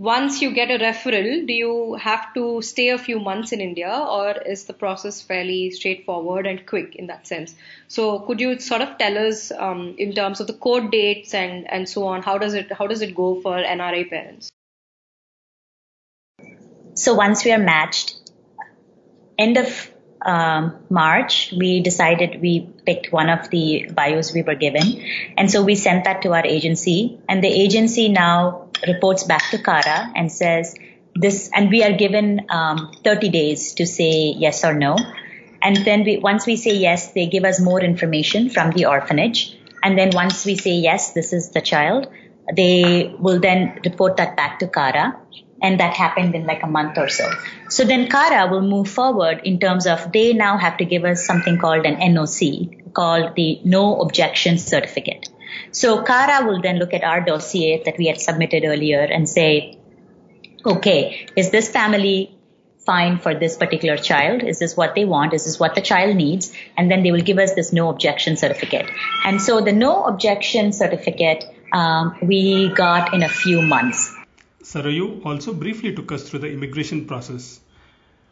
once 0.00 0.40
you 0.40 0.50
get 0.50 0.70
a 0.70 0.82
referral, 0.82 1.46
do 1.46 1.52
you 1.52 1.94
have 2.00 2.32
to 2.32 2.62
stay 2.62 2.88
a 2.88 2.96
few 2.96 3.20
months 3.20 3.52
in 3.52 3.60
India 3.60 3.90
or 3.90 4.30
is 4.30 4.64
the 4.64 4.72
process 4.72 5.20
fairly 5.20 5.70
straightforward 5.70 6.46
and 6.46 6.64
quick 6.64 6.96
in 6.96 7.08
that 7.08 7.26
sense? 7.26 7.54
So 7.86 8.20
could 8.20 8.40
you 8.40 8.58
sort 8.60 8.80
of 8.80 8.96
tell 8.96 9.18
us 9.18 9.52
um, 9.52 9.96
in 9.98 10.14
terms 10.14 10.40
of 10.40 10.46
the 10.46 10.54
court 10.54 10.90
dates 10.90 11.34
and, 11.34 11.70
and 11.70 11.86
so 11.86 12.06
on, 12.06 12.22
how 12.22 12.38
does 12.38 12.54
it 12.54 12.72
how 12.72 12.86
does 12.86 13.02
it 13.02 13.14
go 13.14 13.42
for 13.42 13.58
NRI 13.58 14.08
parents? 14.08 14.50
So 16.94 17.12
once 17.12 17.44
we 17.44 17.52
are 17.52 17.58
matched, 17.58 18.14
end 19.36 19.58
of 19.58 19.90
um, 20.24 20.76
March, 20.88 21.52
we 21.54 21.82
decided 21.82 22.40
we 22.40 22.70
picked 22.86 23.12
one 23.12 23.28
of 23.28 23.50
the 23.50 23.90
bios 23.94 24.32
we 24.32 24.40
were 24.40 24.54
given. 24.54 25.04
And 25.36 25.50
so 25.50 25.62
we 25.62 25.74
sent 25.74 26.04
that 26.04 26.22
to 26.22 26.32
our 26.32 26.46
agency 26.46 27.20
and 27.28 27.44
the 27.44 27.48
agency 27.48 28.08
now 28.08 28.69
reports 28.86 29.24
back 29.24 29.50
to 29.50 29.58
CARA 29.58 30.12
and 30.14 30.30
says 30.30 30.74
this, 31.14 31.50
and 31.54 31.70
we 31.70 31.82
are 31.82 31.92
given 31.92 32.46
um, 32.50 32.92
30 33.04 33.28
days 33.28 33.74
to 33.74 33.86
say 33.86 34.34
yes 34.36 34.64
or 34.64 34.74
no. 34.74 34.96
And 35.62 35.76
then 35.76 36.04
we, 36.04 36.18
once 36.18 36.46
we 36.46 36.56
say 36.56 36.74
yes, 36.74 37.12
they 37.12 37.26
give 37.26 37.44
us 37.44 37.60
more 37.60 37.80
information 37.80 38.48
from 38.48 38.70
the 38.70 38.86
orphanage. 38.86 39.56
And 39.82 39.98
then 39.98 40.10
once 40.14 40.44
we 40.46 40.56
say 40.56 40.72
yes, 40.72 41.12
this 41.12 41.32
is 41.32 41.50
the 41.50 41.60
child, 41.60 42.08
they 42.54 43.14
will 43.18 43.40
then 43.40 43.80
report 43.84 44.16
that 44.16 44.36
back 44.36 44.58
to 44.60 44.66
CARA 44.66 45.18
and 45.62 45.80
that 45.80 45.94
happened 45.94 46.34
in 46.34 46.46
like 46.46 46.62
a 46.62 46.66
month 46.66 46.96
or 46.96 47.08
so. 47.08 47.30
So 47.68 47.84
then 47.84 48.08
CARA 48.08 48.50
will 48.50 48.62
move 48.62 48.88
forward 48.88 49.42
in 49.44 49.58
terms 49.58 49.86
of 49.86 50.12
they 50.12 50.32
now 50.32 50.56
have 50.56 50.78
to 50.78 50.84
give 50.84 51.04
us 51.04 51.24
something 51.24 51.58
called 51.58 51.84
an 51.84 51.96
NOC, 51.96 52.94
called 52.94 53.34
the 53.36 53.60
No 53.64 54.00
Objection 54.00 54.58
Certificate. 54.58 55.28
So 55.72 56.02
CARA 56.02 56.46
will 56.46 56.60
then 56.60 56.78
look 56.78 56.94
at 56.94 57.04
our 57.04 57.20
dossier 57.20 57.82
that 57.84 57.98
we 57.98 58.06
had 58.06 58.20
submitted 58.20 58.64
earlier 58.64 59.00
and 59.00 59.28
say, 59.28 59.78
okay, 60.64 61.26
is 61.36 61.50
this 61.50 61.68
family 61.68 62.36
fine 62.78 63.18
for 63.18 63.34
this 63.34 63.56
particular 63.56 63.96
child? 63.96 64.42
Is 64.42 64.58
this 64.58 64.76
what 64.76 64.94
they 64.94 65.04
want? 65.04 65.34
Is 65.34 65.44
this 65.44 65.58
what 65.60 65.74
the 65.74 65.80
child 65.80 66.16
needs? 66.16 66.52
And 66.76 66.90
then 66.90 67.02
they 67.02 67.12
will 67.12 67.26
give 67.30 67.38
us 67.38 67.54
this 67.54 67.72
no 67.72 67.88
objection 67.90 68.36
certificate. 68.36 68.90
And 69.24 69.40
so 69.40 69.60
the 69.60 69.72
no 69.72 70.04
objection 70.04 70.72
certificate 70.72 71.44
um, 71.72 72.16
we 72.22 72.68
got 72.74 73.14
in 73.14 73.22
a 73.22 73.28
few 73.28 73.62
months. 73.62 74.14
Sarayu 74.62 75.24
also 75.24 75.52
briefly 75.52 75.94
took 75.94 76.12
us 76.12 76.28
through 76.28 76.40
the 76.40 76.50
immigration 76.50 77.06
process. 77.06 77.60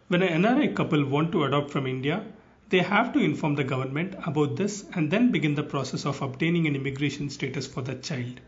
When 0.09 0.23
an 0.23 0.43
NRI 0.43 0.75
couple 0.75 1.05
want 1.05 1.33
to 1.33 1.45
adopt 1.45 1.71
from 1.71 1.87
India, 1.87 2.25
they 2.71 2.81
have 2.81 3.13
to 3.15 3.19
inform 3.19 3.55
the 3.55 3.65
government 3.65 4.15
about 4.27 4.57
this 4.57 4.85
and 4.95 5.11
then 5.11 5.31
begin 5.31 5.55
the 5.55 5.63
process 5.63 6.05
of 6.05 6.21
obtaining 6.21 6.67
an 6.67 6.77
immigration 6.77 7.31
status 7.31 7.67
for 7.67 7.83
the 7.83 7.95
child. 7.95 8.41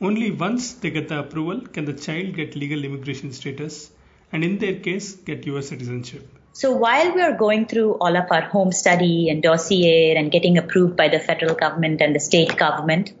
Only 0.00 0.30
once 0.30 0.74
they 0.74 0.90
get 0.90 1.08
the 1.08 1.18
approval 1.18 1.60
can 1.60 1.84
the 1.84 1.92
child 1.92 2.34
get 2.34 2.56
legal 2.56 2.84
immigration 2.84 3.32
status 3.32 3.90
and 4.32 4.44
in 4.44 4.58
their 4.58 4.76
case 4.76 5.14
get 5.14 5.46
US 5.46 5.68
citizenship. 5.68 6.26
So 6.52 6.72
while 6.72 7.14
we 7.14 7.20
are 7.20 7.36
going 7.36 7.66
through 7.66 7.94
all 7.94 8.16
of 8.16 8.30
our 8.30 8.42
home 8.42 8.72
study 8.72 9.28
and 9.28 9.42
dossier 9.42 10.16
and 10.16 10.30
getting 10.30 10.56
approved 10.56 10.96
by 10.96 11.08
the 11.08 11.18
federal 11.18 11.54
government 11.54 12.00
and 12.00 12.14
the 12.14 12.20
state 12.20 12.56
government, 12.56 13.12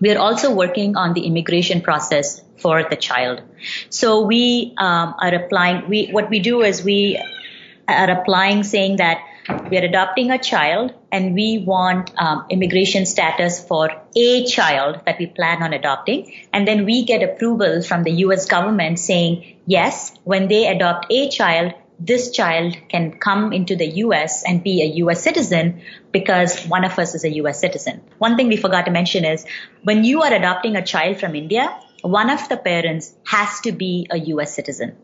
we 0.00 0.10
are 0.10 0.18
also 0.18 0.52
working 0.54 0.96
on 0.96 1.12
the 1.12 1.26
immigration 1.26 1.82
process 1.82 2.42
for 2.56 2.82
the 2.82 2.96
child. 2.96 3.42
So 3.90 4.22
we 4.22 4.74
um, 4.78 5.14
are 5.18 5.34
applying. 5.34 5.88
We 5.88 6.08
what 6.10 6.30
we 6.30 6.40
do 6.40 6.62
is 6.62 6.82
we 6.82 7.22
are 7.86 8.10
applying 8.10 8.64
saying 8.64 8.96
that 8.96 9.18
we 9.70 9.78
are 9.78 9.84
adopting 9.84 10.30
a 10.30 10.38
child 10.38 10.92
and 11.12 11.34
we 11.34 11.64
want 11.66 12.10
um, 12.18 12.46
immigration 12.50 13.06
status 13.06 13.64
for 13.64 13.90
a 14.16 14.44
child 14.46 15.00
that 15.06 15.18
we 15.18 15.26
plan 15.26 15.62
on 15.62 15.72
adopting. 15.72 16.32
And 16.52 16.66
then 16.66 16.84
we 16.84 17.04
get 17.04 17.22
approval 17.22 17.82
from 17.82 18.02
the 18.04 18.12
US 18.26 18.46
government 18.46 18.98
saying, 18.98 19.56
yes, 19.66 20.16
when 20.24 20.48
they 20.48 20.66
adopt 20.66 21.06
a 21.10 21.28
child, 21.28 21.74
this 21.98 22.30
child 22.30 22.76
can 22.88 23.18
come 23.18 23.52
into 23.52 23.76
the 23.76 23.86
US 24.04 24.44
and 24.44 24.62
be 24.62 24.82
a 24.82 24.86
US 25.04 25.22
citizen 25.22 25.82
because 26.10 26.64
one 26.64 26.84
of 26.84 26.98
us 26.98 27.14
is 27.14 27.24
a 27.24 27.30
US 27.42 27.60
citizen. 27.60 28.02
One 28.18 28.36
thing 28.36 28.48
we 28.48 28.56
forgot 28.56 28.86
to 28.86 28.90
mention 28.90 29.24
is 29.24 29.46
when 29.82 30.04
you 30.04 30.22
are 30.22 30.32
adopting 30.32 30.76
a 30.76 30.84
child 30.84 31.20
from 31.20 31.34
India, 31.34 31.78
one 32.02 32.30
of 32.30 32.48
the 32.48 32.56
parents 32.56 33.14
has 33.24 33.60
to 33.60 33.72
be 33.72 34.06
a 34.10 34.18
US 34.18 34.54
citizen. 34.54 34.96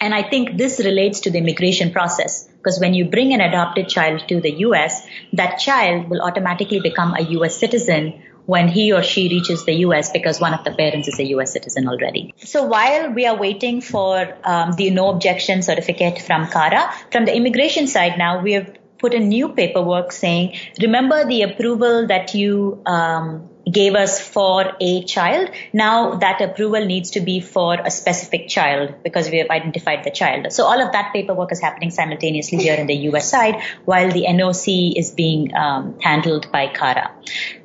And 0.00 0.14
I 0.14 0.22
think 0.22 0.56
this 0.56 0.78
relates 0.78 1.20
to 1.20 1.30
the 1.30 1.38
immigration 1.38 1.90
process 1.90 2.44
because 2.44 2.80
when 2.80 2.94
you 2.94 3.04
bring 3.06 3.32
an 3.32 3.40
adopted 3.40 3.88
child 3.88 4.26
to 4.28 4.40
the 4.40 4.52
US, 4.66 5.06
that 5.32 5.58
child 5.58 6.08
will 6.08 6.20
automatically 6.20 6.80
become 6.80 7.14
a 7.14 7.22
US 7.22 7.56
citizen 7.56 8.22
when 8.46 8.66
he 8.66 8.92
or 8.94 9.02
she 9.02 9.28
reaches 9.28 9.66
the 9.66 9.74
US 9.86 10.10
because 10.10 10.40
one 10.40 10.54
of 10.54 10.64
the 10.64 10.70
parents 10.70 11.06
is 11.06 11.18
a 11.18 11.24
US 11.34 11.52
citizen 11.52 11.86
already. 11.86 12.34
So 12.38 12.64
while 12.64 13.12
we 13.12 13.26
are 13.26 13.36
waiting 13.36 13.80
for 13.80 14.36
um, 14.42 14.72
the 14.72 14.90
no 14.90 15.10
objection 15.10 15.62
certificate 15.62 16.20
from 16.22 16.46
CARA, 16.46 16.90
from 17.12 17.26
the 17.26 17.36
immigration 17.36 17.86
side 17.86 18.16
now, 18.16 18.40
we 18.40 18.52
have 18.52 18.74
put 18.98 19.14
a 19.14 19.18
new 19.18 19.50
paperwork 19.50 20.12
saying, 20.12 20.56
remember 20.80 21.24
the 21.24 21.42
approval 21.42 22.06
that 22.06 22.34
you 22.34 22.82
um, 22.86 23.48
gave 23.70 23.94
us 23.94 24.20
for 24.20 24.72
a 24.80 25.04
child. 25.04 25.50
Now 25.72 26.14
that 26.16 26.40
approval 26.40 26.84
needs 26.84 27.10
to 27.10 27.20
be 27.20 27.40
for 27.40 27.74
a 27.74 27.90
specific 27.90 28.48
child 28.48 28.94
because 29.02 29.30
we 29.30 29.38
have 29.38 29.50
identified 29.50 30.04
the 30.04 30.10
child. 30.10 30.52
So 30.52 30.64
all 30.64 30.80
of 30.80 30.92
that 30.92 31.12
paperwork 31.12 31.52
is 31.52 31.60
happening 31.60 31.90
simultaneously 31.90 32.58
here 32.58 32.74
in 32.74 32.86
the 32.86 32.94
US 33.10 33.30
side 33.30 33.62
while 33.84 34.10
the 34.10 34.24
NOC 34.28 34.94
is 34.96 35.10
being 35.10 35.54
um, 35.54 35.98
handled 36.00 36.50
by 36.52 36.68
CARA. 36.68 37.12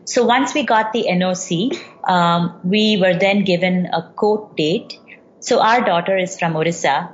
So 0.05 0.25
once 0.25 0.53
we 0.53 0.63
got 0.63 0.93
the 0.93 1.05
NOC, 1.09 1.77
um, 2.07 2.59
we 2.63 2.97
were 2.99 3.13
then 3.13 3.43
given 3.43 3.87
a 3.87 4.01
court 4.01 4.57
date. 4.57 4.99
So 5.39 5.61
our 5.61 5.83
daughter 5.83 6.17
is 6.17 6.37
from 6.37 6.55
Orissa. 6.55 7.11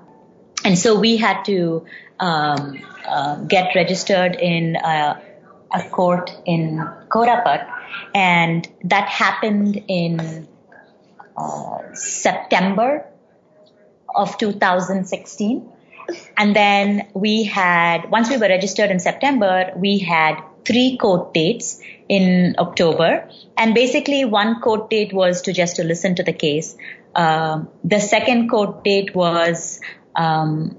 And 0.64 0.78
so 0.78 1.00
we 1.00 1.18
had 1.18 1.44
to 1.46 1.86
um, 2.20 2.82
uh, 3.08 3.36
get 3.44 3.76
registered 3.76 4.36
in 4.36 4.76
uh, 4.76 5.20
a 5.74 5.90
court 5.90 6.32
in 6.46 6.84
Koraput, 7.10 7.68
and 8.14 8.68
that 8.84 9.08
happened 9.08 9.84
in 9.88 10.48
uh, 11.38 11.94
September 11.94 13.06
of 14.14 14.38
2016. 14.38 15.72
And 16.38 16.56
then 16.56 17.08
we 17.14 17.44
had, 17.44 18.10
once 18.10 18.30
we 18.30 18.38
were 18.38 18.48
registered 18.48 18.90
in 18.90 19.00
September, 19.00 19.72
we 19.76 20.00
had 20.00 20.42
three 20.66 20.98
court 20.98 21.34
dates 21.34 21.80
in 22.08 22.56
October. 22.58 23.30
And 23.58 23.76
basically 23.76 24.26
one 24.26 24.60
court 24.60 24.90
date 24.90 25.14
was 25.14 25.44
to 25.44 25.54
just 25.54 25.76
to 25.76 25.84
listen 25.84 26.16
to 26.16 26.24
the 26.24 26.34
case. 26.34 26.76
Uh, 27.14 27.64
the 27.84 28.00
second 28.00 28.50
court 28.50 28.84
date 28.84 29.16
was 29.16 29.80
um, 30.16 30.78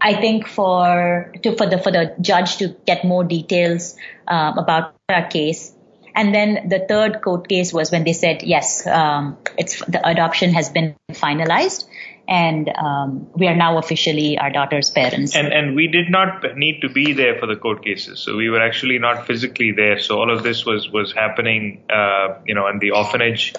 I 0.00 0.14
think 0.14 0.46
for 0.46 1.32
to, 1.42 1.56
for 1.56 1.66
the 1.66 1.78
for 1.78 1.92
the 1.92 2.14
judge 2.20 2.56
to 2.58 2.68
get 2.86 3.04
more 3.04 3.22
details 3.22 3.96
um, 4.26 4.56
about 4.56 4.94
our 5.08 5.28
case. 5.28 5.74
And 6.14 6.34
then 6.34 6.68
the 6.68 6.84
third 6.88 7.22
court 7.22 7.48
case 7.48 7.72
was 7.72 7.90
when 7.90 8.04
they 8.04 8.12
said 8.12 8.42
yes, 8.42 8.86
um, 8.86 9.38
the 9.56 10.00
adoption 10.04 10.52
has 10.52 10.68
been 10.68 10.96
finalized, 11.12 11.84
and 12.28 12.68
um, 12.68 13.28
we 13.34 13.46
are 13.48 13.56
now 13.56 13.78
officially 13.78 14.38
our 14.38 14.50
daughter's 14.50 14.90
parents. 14.90 15.36
And 15.36 15.52
and 15.52 15.74
we 15.74 15.88
did 15.88 16.10
not 16.10 16.56
need 16.56 16.80
to 16.82 16.88
be 16.88 17.12
there 17.12 17.38
for 17.38 17.46
the 17.46 17.56
court 17.56 17.84
cases, 17.84 18.20
so 18.20 18.36
we 18.36 18.50
were 18.50 18.60
actually 18.60 18.98
not 18.98 19.26
physically 19.26 19.72
there. 19.72 19.98
So 20.00 20.18
all 20.18 20.30
of 20.30 20.42
this 20.42 20.64
was 20.64 20.90
was 20.90 21.12
happening, 21.12 21.84
uh, 21.90 22.40
you 22.46 22.54
know, 22.54 22.66
and 22.66 22.80
the 22.80 22.92
orphanage, 22.92 23.54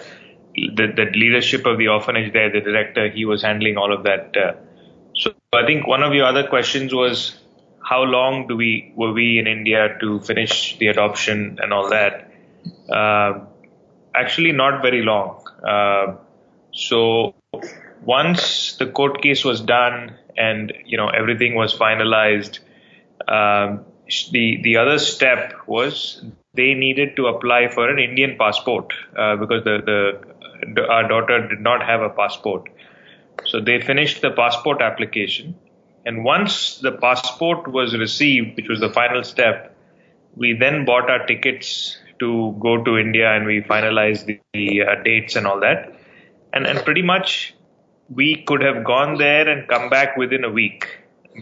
the, 0.56 0.88
the 0.96 1.06
leadership 1.14 1.66
of 1.66 1.78
the 1.78 1.88
orphanage 1.90 2.34
there, 2.34 2.52
the 2.52 2.62
director, 2.62 3.10
he 3.10 3.26
was 3.26 3.42
handling 3.42 3.78
all 3.78 3.94
of 3.94 4.04
that. 4.04 4.36
Uh, 4.36 4.54
so 5.16 5.32
I 5.54 5.66
think 5.66 5.88
one 5.88 6.04
of 6.04 6.14
your 6.14 6.26
other 6.26 6.48
questions 6.48 6.94
was 6.94 7.38
how 7.84 8.04
long 8.04 8.48
do 8.48 8.56
we 8.56 8.94
were 8.96 9.12
we 9.12 9.38
in 9.40 9.48
India 9.48 9.98
to 10.00 10.20
finish 10.22 10.78
the 10.78 10.88
adoption 10.88 11.60
and 11.62 11.74
all 11.74 11.90
that? 11.90 12.31
Uh, 12.90 13.46
actually, 14.16 14.52
not 14.52 14.82
very 14.82 15.02
long. 15.02 15.44
Uh, 15.68 16.16
so 16.74 17.36
once 18.04 18.76
the 18.78 18.88
court 18.88 19.22
case 19.22 19.44
was 19.44 19.62
done 19.62 20.16
and 20.38 20.74
you 20.86 20.98
know 20.98 21.08
everything 21.10 21.56
was 21.56 21.78
finalized, 21.78 22.60
um, 23.28 23.86
the 24.32 24.60
the 24.64 24.78
other 24.78 25.00
step 25.00 25.54
was 25.68 26.24
they 26.54 26.74
needed 26.74 27.16
to 27.16 27.28
apply 27.28 27.68
for 27.70 27.90
an 27.90 28.00
Indian 28.00 28.38
passport 28.38 28.94
uh, 29.18 29.36
because 29.36 29.64
the 29.64 29.78
the 29.86 30.88
our 30.90 31.08
daughter 31.08 31.48
did 31.48 31.62
not 31.62 31.84
have 31.84 32.02
a 32.02 32.10
passport. 32.10 32.70
So 33.46 33.60
they 33.60 33.82
finished 33.82 34.22
the 34.22 34.32
passport 34.32 34.82
application. 34.82 35.56
And 36.06 36.24
once 36.24 36.80
the 36.80 36.92
passport 36.92 37.68
was 37.68 37.96
received, 37.98 38.58
which 38.58 38.68
was 38.68 38.80
the 38.80 38.90
final 38.90 39.24
step, 39.24 39.76
we 40.36 40.54
then 40.54 40.86
bought 40.86 41.10
our 41.10 41.26
tickets 41.26 41.98
to 42.22 42.56
go 42.60 42.84
to 42.84 42.98
India 42.98 43.30
and 43.36 43.46
we 43.46 43.62
finalized 43.62 44.26
the, 44.26 44.40
the 44.54 44.84
uh, 44.84 45.04
dates 45.04 45.36
and 45.36 45.46
all 45.46 45.60
that. 45.60 45.94
And, 46.54 46.66
and 46.66 46.80
pretty 46.86 47.02
much 47.02 47.54
we 48.10 48.44
could 48.48 48.62
have 48.62 48.84
gone 48.84 49.18
there 49.18 49.48
and 49.50 49.68
come 49.68 49.90
back 49.90 50.18
within 50.18 50.44
a 50.44 50.50
week. 50.50 50.88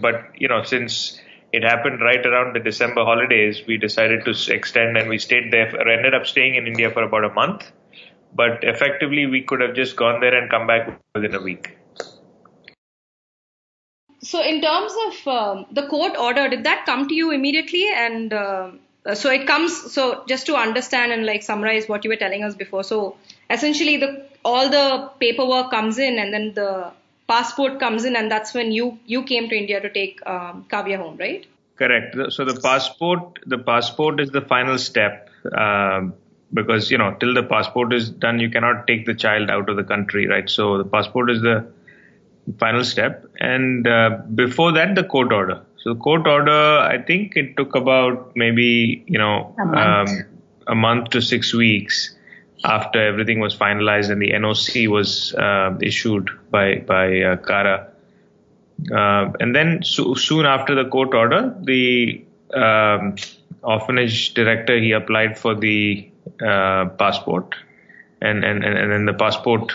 But, 0.02 0.32
you 0.36 0.48
know, 0.48 0.63
since 0.63 1.20
it 1.52 1.63
happened 1.63 2.02
right 2.02 2.24
around 2.26 2.56
the 2.56 2.60
December 2.60 3.04
holidays, 3.04 3.63
we 3.68 3.78
decided 3.78 4.24
to 4.26 4.54
extend 4.54 4.98
and 4.98 5.10
we 5.10 5.18
stayed 5.18 5.52
there, 5.52 5.76
or 5.76 5.88
ended 5.89 6.13
up 6.13 6.26
staying 6.28 6.56
in 6.56 6.68
India 6.68 6.92
for 6.92 7.04
about 7.04 7.26
a 7.26 7.34
month. 7.34 7.72
But 8.36 8.63
effectively, 8.63 9.26
we 9.26 9.42
could 9.42 9.62
have 9.62 9.74
just 9.74 9.96
gone 9.96 10.22
there 10.22 10.36
and 10.39 10.50
come 10.50 10.68
back 10.68 11.02
within 11.15 11.34
a 11.34 11.42
week. 11.42 11.76
So, 14.22 14.44
in 14.44 14.62
terms 14.62 14.94
of 15.08 15.28
um, 15.28 15.65
the 15.72 15.88
court 15.88 16.15
order, 16.18 16.50
did 16.50 16.65
that 16.65 16.86
come 16.86 17.08
to 17.08 17.15
you 17.15 17.32
immediately? 17.32 17.89
And 17.92 18.32
uh, 18.32 18.72
so 19.13 19.30
it 19.32 19.48
comes. 19.48 19.91
So, 19.91 20.24
just 20.28 20.45
to 20.48 20.56
understand 20.56 21.12
and 21.12 21.26
like 21.26 21.43
summarize 21.43 21.88
what 21.88 22.04
you 22.04 22.10
were 22.10 22.15
telling 22.15 22.43
us 22.43 22.56
before. 22.56 22.84
So, 22.84 23.17
essentially, 23.50 23.98
the 23.98 24.26
all 24.43 24.69
the 24.69 25.12
paperwork 25.19 25.72
comes 25.72 25.98
in, 25.98 26.19
and 26.19 26.34
then 26.34 26.54
the 26.54 26.91
passport 27.28 27.80
comes 27.80 28.06
in, 28.06 28.15
and 28.15 28.32
that's 28.32 28.54
when 28.54 28.72
you 28.72 29.00
you 29.06 29.24
came 29.24 29.50
to 29.50 29.56
India 29.56 29.80
to 29.80 29.89
take 29.89 30.26
um, 30.26 30.65
Kavya 30.69 30.98
home, 30.98 31.17
right? 31.17 31.45
Correct. 31.76 32.15
So 32.34 32.43
the 32.45 32.60
passport, 32.60 33.39
the 33.45 33.58
passport 33.58 34.19
is 34.19 34.32
the 34.32 34.41
final 34.41 34.78
step. 34.78 35.30
Um, 35.58 36.13
because 36.52 36.89
you 36.89 36.98
know 36.98 37.13
till 37.19 37.34
the 37.36 37.43
passport 37.43 37.93
is 37.93 38.10
done 38.10 38.39
you 38.39 38.50
cannot 38.50 38.88
take 38.88 39.06
the 39.06 39.13
child 39.13 39.52
out 39.52 39.69
of 39.69 39.76
the 39.76 39.84
country 39.84 40.26
right 40.28 40.50
so 40.50 40.80
the 40.80 40.84
passport 40.84 41.30
is 41.30 41.41
the 41.41 41.72
final 42.58 42.84
step. 42.84 43.26
And 43.39 43.88
uh, 43.88 44.22
before 44.34 44.72
that, 44.74 44.95
the 44.95 45.04
court 45.04 45.32
order. 45.32 45.63
So 45.84 45.96
court 45.96 46.28
order, 46.28 46.80
I 46.80 47.02
think 47.02 47.36
it 47.38 47.56
took 47.56 47.76
about 47.76 48.36
maybe 48.36 49.04
you 49.08 49.18
know 49.18 49.56
a 49.60 49.65
month, 49.65 50.10
um, 50.10 50.26
a 50.68 50.76
month 50.76 51.10
to 51.12 51.22
six 51.22 51.54
weeks 51.54 52.15
after 52.65 53.02
everything 53.02 53.39
was 53.39 53.56
finalized 53.56 54.10
and 54.10 54.22
the 54.22 54.32
NOC 54.32 54.89
was 54.89 55.34
uh, 55.36 55.78
issued 55.82 56.30
by 56.52 56.80
by 56.80 57.22
uh, 57.22 57.38
CARA. 57.38 57.88
Uh, 58.94 59.32
and 59.39 59.56
then 59.56 59.82
so, 59.84 60.13
soon 60.13 60.46
after 60.46 60.76
the 60.76 60.89
court 60.89 61.13
order, 61.13 61.56
the 61.62 62.24
um, 62.54 63.15
orphanage 63.63 64.34
director 64.34 64.78
he 64.80 64.92
applied 64.92 65.38
for 65.38 65.56
the 65.56 66.10
uh, 66.46 66.86
passport, 66.98 67.56
and, 68.22 68.44
and 68.44 68.63
and 68.63 68.92
then 68.92 69.06
the 69.06 69.13
passport 69.13 69.74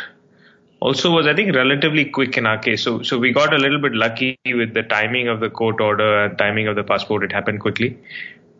also 0.89 1.11
was 1.11 1.27
I 1.27 1.35
think 1.35 1.55
relatively 1.55 2.05
quick 2.05 2.37
in 2.37 2.47
our 2.47 2.59
case. 2.59 2.83
So 2.83 3.03
so 3.03 3.19
we 3.19 3.33
got 3.33 3.55
a 3.55 3.59
little 3.65 3.81
bit 3.81 3.95
lucky 3.95 4.39
with 4.61 4.75
the 4.75 4.83
timing 4.83 5.29
of 5.29 5.41
the 5.41 5.51
court 5.61 5.81
order 5.81 6.25
and 6.25 6.39
timing 6.39 6.69
of 6.69 6.77
the 6.77 6.85
passport. 6.85 7.25
It 7.25 7.33
happened 7.33 7.61
quickly. 7.61 7.99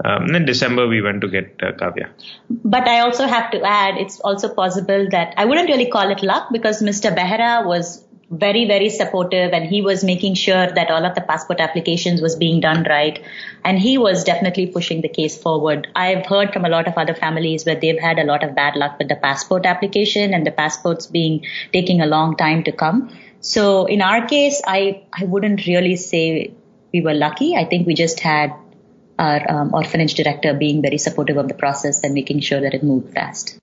Um, 0.05 0.35
in 0.35 0.45
December, 0.45 0.89
we 0.89 1.01
went 1.01 1.21
to 1.21 1.29
get 1.29 1.63
uh, 1.63 1.73
Kavya. 1.73 2.09
But 2.51 2.89
I 2.89 3.01
also 3.01 3.27
have 3.29 3.51
to 3.53 3.63
add, 3.63 3.97
it's 3.97 4.19
also 4.21 4.53
possible 4.53 5.07
that 5.11 5.35
I 5.37 5.45
wouldn't 5.45 5.69
really 5.69 5.87
call 5.87 6.11
it 6.11 6.23
luck 6.23 6.49
because 6.51 6.83
Mr. 6.83 7.15
Behra 7.15 7.65
was 7.65 8.04
very, 8.31 8.65
very 8.65 8.89
supportive 8.89 9.53
and 9.53 9.67
he 9.67 9.83
was 9.83 10.03
making 10.03 10.35
sure 10.35 10.67
that 10.67 10.91
all 10.91 11.05
of 11.05 11.15
the 11.15 11.21
passport 11.21 11.61
applications 11.61 12.21
was 12.21 12.37
being 12.37 12.61
done 12.61 12.85
right. 12.89 13.23
And 13.65 13.79
he 13.79 13.99
was 13.99 14.25
definitely 14.25 14.67
pushing 14.67 15.01
the 15.01 15.09
case 15.09 15.37
forward. 15.37 15.89
I've 15.95 16.27
heard 16.27 16.53
from 16.53 16.65
a 16.65 16.69
lot 16.69 16.89
of 16.89 16.95
other 16.95 17.15
families 17.15 17.65
where 17.65 17.79
they've 17.79 17.99
had 17.99 18.19
a 18.19 18.25
lot 18.25 18.43
of 18.43 18.55
bad 18.55 18.77
luck 18.77 18.99
with 18.99 19.09
the 19.09 19.17
passport 19.17 19.67
application 19.67 20.35
and 20.35 20.47
the 20.47 20.51
passports 20.53 21.07
being 21.07 21.45
taking 21.73 22.01
a 22.01 22.07
long 22.07 22.37
time 22.37 22.65
to 22.65 22.73
come. 22.73 23.11
So 23.41 23.87
in 23.87 24.01
our 24.01 24.27
case, 24.27 24.63
I, 24.67 25.03
I 25.13 25.25
wouldn't 25.25 25.67
really 25.67 25.97
say 25.97 26.55
we 26.93 27.03
were 27.03 27.15
lucky. 27.15 27.57
I 27.57 27.65
think 27.65 27.87
we 27.87 27.95
just 27.95 28.21
had 28.21 28.55
our 29.19 29.51
um, 29.51 29.75
orphanage 29.75 30.15
director 30.15 30.55
being 30.55 30.83
very 30.83 30.99
supportive 30.99 31.37
of 31.37 31.49
the 31.49 31.55
process 31.55 32.03
and 32.03 32.15
making 32.15 32.41
sure 32.41 32.61
that 32.61 32.75
it 32.75 32.83
moved 32.83 33.13
fast. 33.13 33.59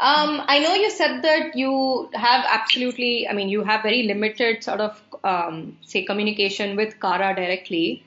Um, 0.00 0.42
I 0.48 0.60
know 0.60 0.74
you 0.74 0.90
said 0.90 1.20
that 1.22 1.54
you 1.54 2.08
have 2.14 2.46
absolutely, 2.48 3.28
I 3.28 3.34
mean, 3.34 3.50
you 3.50 3.62
have 3.64 3.82
very 3.82 4.04
limited 4.04 4.64
sort 4.64 4.80
of, 4.80 5.02
um, 5.22 5.76
say, 5.82 6.04
communication 6.04 6.74
with 6.74 6.98
CARA 6.98 7.34
directly. 7.36 8.02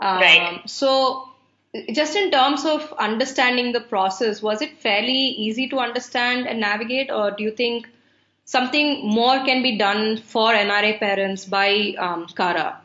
Um, 0.00 0.20
Right. 0.20 0.70
So, 0.70 1.28
just 1.92 2.16
in 2.16 2.30
terms 2.30 2.64
of 2.64 2.90
understanding 2.98 3.72
the 3.72 3.80
process, 3.80 4.40
was 4.40 4.62
it 4.62 4.78
fairly 4.78 5.12
easy 5.12 5.68
to 5.68 5.80
understand 5.80 6.46
and 6.46 6.60
navigate, 6.60 7.10
or 7.10 7.30
do 7.32 7.44
you 7.44 7.50
think 7.50 7.90
something 8.46 9.06
more 9.06 9.44
can 9.44 9.62
be 9.62 9.76
done 9.76 10.16
for 10.16 10.52
NRI 10.54 10.98
parents 10.98 11.44
by 11.44 11.94
um, 11.98 12.26
CARA? 12.28 12.80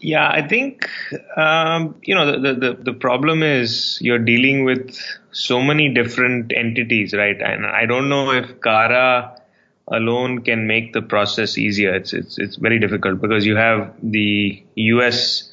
Yeah, 0.00 0.28
I 0.28 0.46
think 0.46 0.88
um, 1.36 1.96
you 2.02 2.14
know 2.14 2.40
the, 2.40 2.54
the 2.54 2.72
the 2.74 2.92
problem 2.92 3.42
is 3.42 3.98
you're 4.00 4.20
dealing 4.20 4.64
with 4.64 4.96
so 5.32 5.60
many 5.60 5.92
different 5.92 6.52
entities, 6.54 7.14
right? 7.14 7.40
And 7.40 7.66
I 7.66 7.86
don't 7.86 8.08
know 8.08 8.30
if 8.30 8.60
CARA 8.60 9.40
alone 9.88 10.42
can 10.42 10.66
make 10.66 10.92
the 10.92 11.02
process 11.02 11.58
easier. 11.58 11.94
It's 11.94 12.12
it's 12.12 12.38
it's 12.38 12.56
very 12.56 12.78
difficult 12.78 13.20
because 13.20 13.44
you 13.44 13.56
have 13.56 13.92
the 14.02 14.62
U.S. 14.76 15.52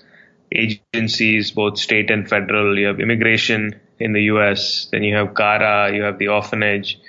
agencies, 0.52 1.52
both 1.52 1.80
state 1.80 2.12
and 2.12 2.30
federal. 2.30 2.78
You 2.78 2.88
have 2.88 3.00
immigration 3.00 3.80
in 4.00 4.14
the 4.14 4.24
U.S. 4.24 4.88
Then 4.92 5.04
you 5.04 5.16
have 5.16 5.34
CARA. 5.34 5.96
You 5.96 6.04
have 6.04 6.20
the 6.20 6.28
orphanage. 6.28 7.00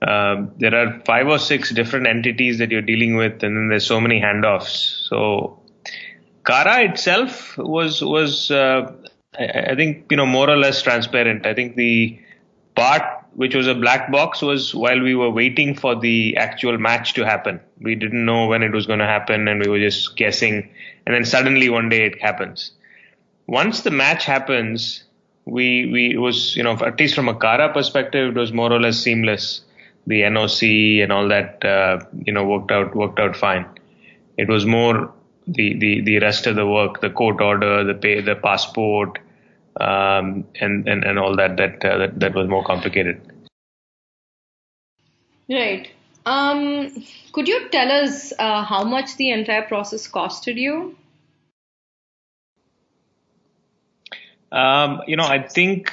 Um, 0.00 0.52
there 0.58 0.74
are 0.74 1.00
five 1.04 1.26
or 1.28 1.38
six 1.38 1.70
different 1.70 2.06
entities 2.06 2.58
that 2.58 2.70
you're 2.70 2.80
dealing 2.80 3.16
with, 3.16 3.42
and 3.42 3.54
then 3.54 3.68
there's 3.68 3.86
so 3.86 4.00
many 4.00 4.18
handoffs. 4.18 5.08
So 5.08 5.59
CARA 6.44 6.90
itself 6.90 7.56
was 7.58 8.02
was 8.02 8.50
uh, 8.50 8.92
I, 9.38 9.44
I 9.44 9.74
think 9.74 10.06
you 10.10 10.16
know 10.16 10.26
more 10.26 10.48
or 10.48 10.56
less 10.56 10.82
transparent. 10.82 11.46
I 11.46 11.54
think 11.54 11.76
the 11.76 12.18
part 12.74 13.02
which 13.34 13.54
was 13.54 13.66
a 13.66 13.74
black 13.74 14.10
box 14.10 14.42
was 14.42 14.74
while 14.74 15.00
we 15.00 15.14
were 15.14 15.30
waiting 15.30 15.74
for 15.74 15.94
the 15.94 16.36
actual 16.36 16.78
match 16.78 17.14
to 17.14 17.24
happen. 17.24 17.60
We 17.80 17.94
didn't 17.94 18.24
know 18.24 18.46
when 18.46 18.62
it 18.62 18.72
was 18.72 18.86
going 18.86 18.98
to 18.98 19.06
happen, 19.06 19.48
and 19.48 19.60
we 19.60 19.70
were 19.70 19.78
just 19.78 20.16
guessing. 20.16 20.68
And 21.06 21.14
then 21.14 21.24
suddenly 21.24 21.68
one 21.68 21.88
day 21.88 22.04
it 22.06 22.20
happens. 22.20 22.72
Once 23.46 23.82
the 23.82 23.90
match 23.90 24.24
happens, 24.24 25.04
we 25.44 25.86
we 25.86 26.16
was 26.16 26.56
you 26.56 26.62
know 26.62 26.74
at 26.78 26.98
least 26.98 27.14
from 27.14 27.28
a 27.28 27.34
CARA 27.34 27.72
perspective, 27.72 28.36
it 28.36 28.38
was 28.38 28.52
more 28.52 28.72
or 28.72 28.80
less 28.80 28.98
seamless. 28.98 29.62
The 30.06 30.22
NOC 30.22 31.02
and 31.02 31.12
all 31.12 31.28
that 31.28 31.64
uh, 31.64 32.00
you 32.24 32.32
know 32.32 32.44
worked 32.44 32.70
out 32.70 32.96
worked 32.96 33.18
out 33.20 33.36
fine. 33.36 33.66
It 34.38 34.48
was 34.48 34.64
more 34.64 35.12
the, 35.50 35.78
the, 35.78 36.00
the 36.02 36.18
rest 36.20 36.46
of 36.46 36.56
the 36.56 36.66
work, 36.66 37.00
the 37.00 37.10
court 37.10 37.40
order, 37.40 37.84
the 37.84 37.94
pay, 37.94 38.20
the 38.20 38.36
passport, 38.36 39.18
um, 39.80 40.44
and, 40.60 40.88
and, 40.88 41.04
and 41.04 41.18
all 41.18 41.36
that, 41.36 41.56
that, 41.56 41.84
uh, 41.84 41.98
that, 41.98 42.20
that 42.20 42.34
was 42.34 42.48
more 42.48 42.64
complicated. 42.64 43.20
Right. 45.48 45.90
Um, 46.26 46.90
could 47.32 47.48
you 47.48 47.68
tell 47.70 47.90
us 47.90 48.32
uh, 48.38 48.62
how 48.62 48.84
much 48.84 49.16
the 49.16 49.30
entire 49.30 49.62
process 49.62 50.06
costed 50.08 50.56
you? 50.56 50.96
Um, 54.52 55.02
you 55.06 55.16
know, 55.16 55.24
I 55.24 55.42
think 55.42 55.92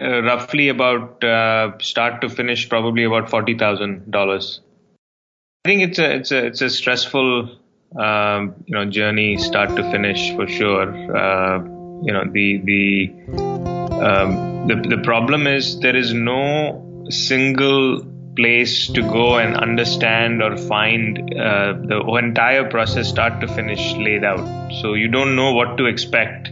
uh, 0.00 0.22
roughly 0.22 0.68
about 0.68 1.22
uh, 1.22 1.78
start 1.78 2.20
to 2.22 2.28
finish, 2.28 2.68
probably 2.68 3.04
about 3.04 3.30
forty 3.30 3.56
thousand 3.56 4.10
dollars. 4.10 4.60
I 5.64 5.68
think 5.68 5.82
it's 5.82 5.98
a 5.98 6.14
it's 6.14 6.32
a 6.32 6.46
it's 6.46 6.62
a 6.62 6.70
stressful 6.70 7.58
um, 7.96 8.54
you 8.66 8.74
know 8.74 8.84
journey, 8.84 9.36
start 9.36 9.70
to 9.76 9.82
finish 9.90 10.34
for 10.34 10.46
sure. 10.46 10.88
Uh, 11.16 11.58
you 12.02 12.12
know 12.12 12.24
the 12.30 12.60
the 12.64 13.12
um, 14.04 14.66
the 14.66 14.76
the 14.96 15.00
problem 15.02 15.46
is 15.46 15.78
there 15.80 15.96
is 15.96 16.12
no 16.12 17.06
single 17.10 18.04
place 18.36 18.88
to 18.88 19.02
go 19.02 19.38
and 19.38 19.56
understand 19.56 20.42
or 20.42 20.56
find 20.56 21.18
uh, 21.38 21.72
the 21.72 22.00
entire 22.18 22.68
process 22.68 23.08
start 23.08 23.40
to 23.40 23.46
finish 23.46 23.94
laid 23.94 24.24
out. 24.24 24.72
So 24.80 24.94
you 24.94 25.08
don't 25.08 25.36
know 25.36 25.52
what 25.52 25.76
to 25.78 25.86
expect 25.86 26.50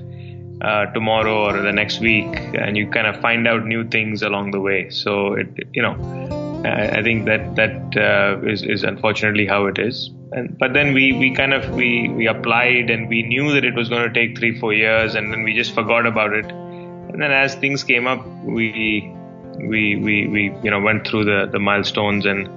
uh, 0.60 0.86
tomorrow 0.92 1.46
or 1.46 1.60
the 1.60 1.72
next 1.72 2.00
week, 2.00 2.38
and 2.54 2.76
you 2.76 2.88
kind 2.88 3.06
of 3.06 3.20
find 3.20 3.48
out 3.48 3.66
new 3.66 3.84
things 3.88 4.22
along 4.22 4.52
the 4.52 4.60
way. 4.60 4.90
So 4.90 5.34
it, 5.34 5.48
you 5.72 5.82
know, 5.82 6.41
I, 6.64 7.02
think 7.02 7.24
that 7.26 7.56
that 7.56 7.96
uh, 7.96 8.46
is 8.46 8.62
is 8.62 8.84
unfortunately 8.84 9.46
how 9.46 9.66
it 9.66 9.78
is. 9.78 10.10
And 10.32 10.56
but 10.58 10.72
then 10.72 10.92
we 10.94 11.12
we 11.12 11.34
kind 11.34 11.52
of 11.52 11.68
we 11.70 12.08
we 12.08 12.26
applied 12.26 12.90
and 12.90 13.08
we 13.08 13.22
knew 13.22 13.52
that 13.52 13.64
it 13.64 13.74
was 13.74 13.88
going 13.88 14.02
to 14.02 14.12
take 14.12 14.38
three 14.38 14.58
four 14.58 14.72
years, 14.72 15.14
and 15.14 15.32
then 15.32 15.42
we 15.42 15.54
just 15.54 15.74
forgot 15.74 16.06
about 16.06 16.32
it. 16.32 16.46
And 16.46 17.20
then 17.20 17.32
as 17.32 17.54
things 17.56 17.84
came 17.84 18.06
up, 18.06 18.26
we 18.44 19.12
we 19.58 19.96
we 19.96 20.26
we 20.28 20.42
you 20.62 20.70
know 20.70 20.80
went 20.80 21.06
through 21.06 21.24
the 21.24 21.48
the 21.50 21.58
milestones 21.58 22.26
and 22.26 22.48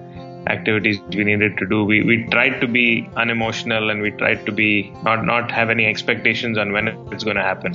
activities 0.48 1.00
we 1.10 1.24
needed 1.24 1.58
to 1.58 1.66
do. 1.66 1.84
We 1.84 2.04
we 2.04 2.26
tried 2.26 2.62
to 2.62 2.68
be 2.68 3.10
unemotional 3.16 3.90
and 3.90 4.02
we 4.02 4.12
tried 4.12 4.46
to 4.46 4.52
be 4.52 4.92
not 5.04 5.26
not 5.26 5.52
have 5.52 5.70
any 5.70 5.86
expectations 5.86 6.58
on 6.58 6.72
when 6.72 6.88
it's 7.12 7.24
going 7.24 7.38
to 7.38 7.44
happen. 7.44 7.74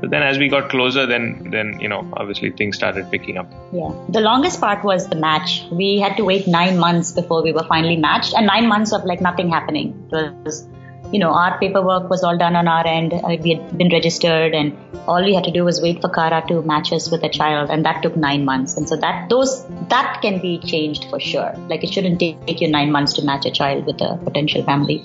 But 0.00 0.10
then 0.10 0.22
as 0.22 0.38
we 0.38 0.48
got 0.48 0.70
closer, 0.70 1.06
then 1.06 1.50
then 1.50 1.78
you 1.80 1.88
know 1.88 2.08
obviously 2.14 2.50
things 2.50 2.76
started 2.76 3.10
picking 3.10 3.36
up. 3.36 3.50
Yeah. 3.72 3.92
The 4.08 4.20
longest 4.20 4.60
part 4.60 4.84
was 4.84 5.08
the 5.08 5.16
match. 5.16 5.64
We 5.70 6.00
had 6.00 6.16
to 6.16 6.24
wait 6.24 6.46
nine 6.48 6.78
months 6.78 7.12
before 7.12 7.42
we 7.42 7.52
were 7.52 7.64
finally 7.64 7.96
matched, 7.96 8.34
and 8.34 8.46
nine 8.46 8.68
months 8.68 8.92
of 8.92 9.04
like 9.04 9.20
nothing 9.20 9.50
happening. 9.50 10.08
It 10.12 10.34
was, 10.44 10.66
you 11.12 11.18
know, 11.18 11.30
our 11.32 11.58
paperwork 11.58 12.08
was 12.08 12.22
all 12.22 12.38
done 12.38 12.54
on 12.54 12.68
our 12.68 12.86
end. 12.86 13.12
Uh, 13.12 13.36
We 13.42 13.54
had 13.54 13.76
been 13.76 13.88
registered, 13.88 14.54
and 14.54 14.76
all 15.08 15.24
we 15.24 15.34
had 15.34 15.44
to 15.44 15.50
do 15.50 15.64
was 15.64 15.80
wait 15.82 16.00
for 16.00 16.08
CARA 16.08 16.44
to 16.48 16.62
match 16.62 16.92
us 16.92 17.10
with 17.10 17.24
a 17.24 17.28
child, 17.28 17.70
and 17.70 17.84
that 17.84 18.02
took 18.02 18.16
nine 18.16 18.44
months. 18.44 18.76
And 18.76 18.88
so 18.88 18.96
that 18.96 19.28
those 19.28 19.66
that 19.88 20.20
can 20.22 20.40
be 20.40 20.58
changed 20.58 21.06
for 21.10 21.18
sure. 21.18 21.52
Like 21.68 21.82
it 21.82 21.92
shouldn't 21.92 22.20
take 22.20 22.60
you 22.60 22.68
nine 22.68 22.92
months 22.92 23.14
to 23.14 23.24
match 23.24 23.46
a 23.46 23.50
child 23.50 23.86
with 23.86 24.00
a 24.00 24.18
potential 24.28 24.62
family. 24.62 25.02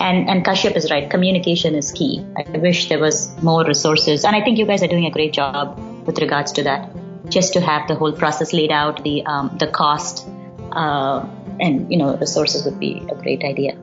And 0.00 0.28
and 0.28 0.44
Kashyap 0.44 0.76
is 0.76 0.90
right. 0.90 1.08
Communication 1.08 1.74
is 1.74 1.92
key. 1.92 2.24
I 2.36 2.58
wish 2.58 2.88
there 2.88 2.98
was 2.98 3.24
more 3.42 3.64
resources, 3.64 4.24
and 4.24 4.36
I 4.36 4.44
think 4.44 4.58
you 4.58 4.66
guys 4.66 4.82
are 4.82 4.92
doing 4.94 5.06
a 5.06 5.10
great 5.10 5.32
job 5.32 5.78
with 6.06 6.18
regards 6.18 6.52
to 6.52 6.64
that. 6.64 6.90
Just 7.28 7.54
to 7.54 7.60
have 7.60 7.88
the 7.88 7.94
whole 7.94 8.12
process 8.12 8.52
laid 8.52 8.70
out, 8.70 9.02
the 9.02 9.16
um, 9.24 9.56
the 9.58 9.66
cost, 9.66 10.28
uh, 10.72 11.26
and 11.58 11.90
you 11.90 11.98
know, 11.98 12.16
resources 12.16 12.64
would 12.66 12.78
be 12.78 12.92
a 13.10 13.14
great 13.14 13.42
idea. 13.42 13.76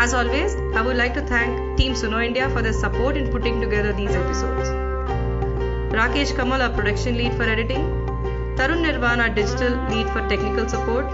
As 0.00 0.14
always, 0.14 0.54
I 0.76 0.80
would 0.80 0.96
like 0.96 1.14
to 1.14 1.22
thank 1.22 1.76
Team 1.76 1.92
Suno 1.92 2.24
India 2.24 2.48
for 2.50 2.62
their 2.62 2.72
support 2.72 3.16
in 3.16 3.32
putting 3.32 3.60
together 3.60 3.92
these 3.92 4.14
episodes. 4.14 4.68
Rakesh 5.98 6.36
Kamal, 6.36 6.62
our 6.62 6.70
production 6.70 7.16
lead 7.16 7.34
for 7.34 7.42
editing, 7.42 7.86
Tarun 8.58 8.84
Nirvan, 8.84 9.18
our 9.18 9.28
digital 9.28 9.72
lead 9.92 10.08
for 10.10 10.20
technical 10.28 10.68
support, 10.68 11.06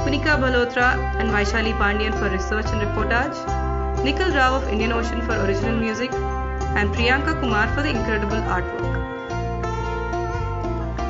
Punika 0.00 0.34
Balotra 0.42 0.88
and 1.18 1.30
Vaishali 1.30 1.72
Pandian 1.78 2.12
for 2.18 2.28
research 2.28 2.66
and 2.74 2.82
reportage, 2.82 4.04
Nikhil 4.04 4.34
Rao 4.34 4.56
of 4.56 4.68
Indian 4.68 4.92
Ocean 4.92 5.22
for 5.22 5.38
original 5.46 5.78
music, 5.78 6.12
and 6.12 6.94
Priyanka 6.94 7.40
Kumar 7.40 7.68
for 7.68 7.80
the 7.80 7.88
incredible 7.88 8.42
artwork. 8.56 9.00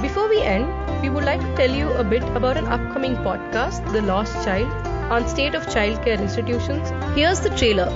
Before 0.01 0.29
we 0.29 0.41
end, 0.43 0.71
we 1.03 1.11
would 1.11 1.25
like 1.25 1.41
to 1.41 1.57
tell 1.57 1.75
you 1.75 1.91
a 2.05 2.05
bit 2.05 2.23
about 2.43 2.57
an 2.57 2.67
upcoming 2.67 3.17
podcast, 3.17 3.93
The 3.93 4.03
Lost 4.03 4.45
Child, 4.45 4.71
on 5.11 5.29
state 5.29 5.55
of 5.55 5.67
childcare 5.67 6.21
institutions. 6.21 6.91
Here's 7.17 7.41
the 7.41 7.51
trailer. 7.51 7.91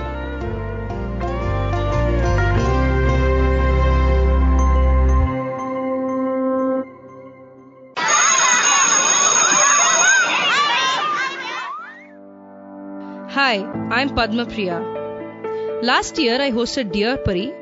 Hi, 13.37 13.63
I'm 13.91 14.13
Padma 14.15 14.45
Priya. 14.45 14.79
Last 15.83 16.17
year 16.17 16.41
I 16.41 16.51
hosted 16.51 16.91
Dear 16.91 17.17
Pari, 17.17 17.53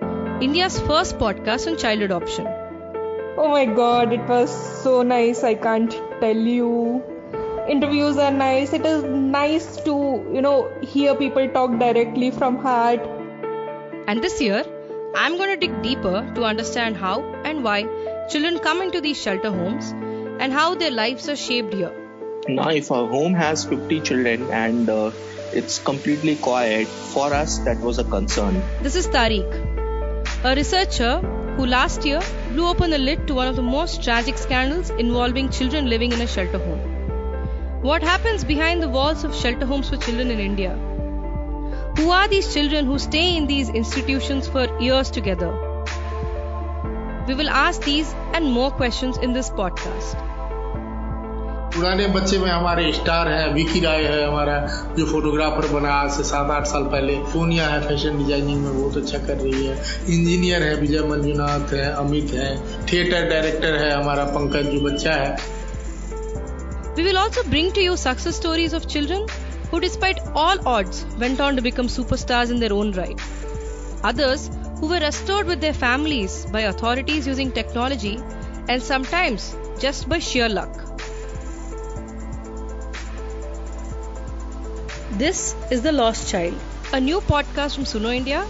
India's 0.42 0.80
first 0.80 1.18
podcast 1.18 1.68
on 1.68 1.78
child 1.78 2.02
adoption. 2.02 2.48
Oh 3.38 3.50
my 3.50 3.66
god, 3.66 4.14
it 4.14 4.22
was 4.28 4.52
so 4.84 5.02
nice. 5.02 5.44
I 5.44 5.56
can't 5.56 5.92
tell 6.20 6.36
you. 6.36 7.13
Interviews 7.68 8.18
are 8.18 8.32
nice. 8.32 8.74
It 8.74 8.86
is 8.86 9.04
nice 9.04 9.78
to, 9.84 9.92
you 10.34 10.42
know, 10.42 10.70
hear 10.82 11.16
people 11.16 11.48
talk 11.48 11.80
directly 11.80 12.30
from 12.30 12.58
heart. 12.58 13.00
And 14.06 14.22
this 14.22 14.42
year, 14.42 14.66
I'm 15.16 15.38
going 15.38 15.50
to 15.50 15.56
dig 15.56 15.82
deeper 15.82 16.30
to 16.36 16.44
understand 16.44 16.98
how 16.98 17.22
and 17.46 17.64
why 17.64 17.84
children 18.30 18.60
come 18.60 18.82
into 18.82 19.00
these 19.00 19.22
shelter 19.22 19.50
homes 19.50 19.92
and 20.42 20.52
how 20.52 20.76
their 20.76 20.92
lives 20.92 21.30
are 21.30 21.38
shaped 21.38 21.74
here. 21.74 21.94
Now, 22.50 22.68
if 22.68 22.92
a 22.92 23.08
home 23.08 23.34
has 23.34 23.64
50 23.64 24.02
children 24.02 24.52
and 24.52 24.90
uh, 24.90 25.12
it's 25.54 25.80
completely 25.80 26.36
quiet, 26.36 26.88
for 26.88 27.34
us 27.34 27.60
that 27.60 27.80
was 27.80 27.98
a 27.98 28.04
concern. 28.04 28.62
This 28.82 28.98
is 28.98 29.08
Tariq, 29.08 30.44
a 30.44 30.54
researcher 30.54 31.20
who 31.56 31.66
last 31.66 32.04
year 32.04 32.20
blew 32.52 32.68
open 32.68 32.90
the 32.90 32.98
lid 32.98 33.26
to 33.28 33.34
one 33.36 33.48
of 33.48 33.56
the 33.56 33.64
most 33.64 34.04
tragic 34.04 34.38
scandals 34.38 34.90
involving 34.90 35.50
children 35.50 35.90
living 35.90 36.12
in 36.12 36.20
a 36.20 36.28
shelter 36.28 36.58
home. 36.58 36.93
What 37.83 38.03
happens 38.03 38.45
behind 38.45 38.83
the 38.83 38.89
walls 38.89 39.25
of 39.25 39.35
shelter 39.35 39.67
homes 39.67 39.89
for 39.89 39.97
children 39.97 40.31
in 40.31 40.41
India? 40.41 40.71
Who 41.99 42.11
are 42.11 42.29
these 42.29 42.53
children 42.53 42.87
who 42.87 42.99
stay 42.99 43.37
in 43.37 43.47
these 43.47 43.69
institutions 43.71 44.49
for 44.49 44.67
years 44.81 45.11
together? 45.11 45.51
We 47.29 47.35
will 47.35 47.51
ask 47.51 47.83
these 47.83 48.15
and 48.33 48.51
more 48.53 48.71
questions 48.73 49.19
in 49.19 49.33
this 49.33 49.51
podcast. 49.51 50.25
पुराने 51.75 52.07
बच्चे 52.09 52.39
में 52.39 52.51
हमारे 52.51 52.93
star 52.93 53.29
हैं 53.29 53.53
विकी 53.55 53.81
राय 53.81 54.03
है 54.05 54.27
हमारा 54.27 54.57
जो 54.99 55.05
photographer 55.07 55.69
बना 55.73 55.91
आज 55.95 56.11
से 56.11 56.23
सात 56.25 56.51
आठ 56.51 56.67
साल 56.67 56.85
पहले 56.95 57.17
सोनिया 57.33 57.67
है 57.67 57.81
फैशन 57.89 58.19
डिजाइनिंग 58.19 58.65
में 58.65 58.73
बहुत 58.79 58.97
अच्छा 58.97 59.19
कर 59.27 59.37
रही 59.43 59.67
है 59.67 59.77
इंजीनियर 60.15 60.63
है 60.63 60.75
विजय 60.81 61.03
मंजुनाथ 61.11 61.73
है 61.75 61.85
अमित 62.05 62.33
है 62.41 62.51
थिएटर 62.93 63.29
डायरेक्टर 63.31 63.77
है 63.83 63.93
हमारा 63.93 64.25
पंकज 64.39 64.73
जो 64.73 64.81
बच्चा 64.89 65.13
है 65.13 65.37
we 66.96 67.04
will 67.04 67.18
also 67.18 67.44
bring 67.44 67.72
to 67.74 67.82
you 67.82 67.98
success 67.98 68.36
stories 68.36 68.74
of 68.74 68.88
children 68.88 69.26
who, 69.72 69.80
despite 69.80 70.20
all 70.36 70.68
odds, 70.68 71.06
went 71.18 71.42
on 71.42 71.56
to 71.56 71.62
become 71.62 71.88
superstars 71.88 72.52
in 72.52 72.60
their 72.60 72.74
own 72.74 72.92
right. 72.92 73.20
Others 74.04 74.52
who 74.80 74.90
were 74.90 75.00
restored 75.00 75.48
with 75.48 75.60
their 75.60 75.74
families 75.74 76.46
by 76.46 76.62
authorities 76.62 77.26
using 77.26 77.52
technology 77.52 78.20
and 78.68 78.84
sometimes 78.84 79.56
just 79.80 80.08
by 80.08 80.20
sheer 80.20 80.48
luck. 80.48 80.70
This 85.14 85.56
is 85.72 85.82
The 85.82 85.92
Lost 85.92 86.30
Child, 86.30 86.60
a 86.92 87.00
new 87.00 87.22
podcast 87.22 87.76
from 87.76 87.86
Suno 87.86 88.16
India, 88.16 88.42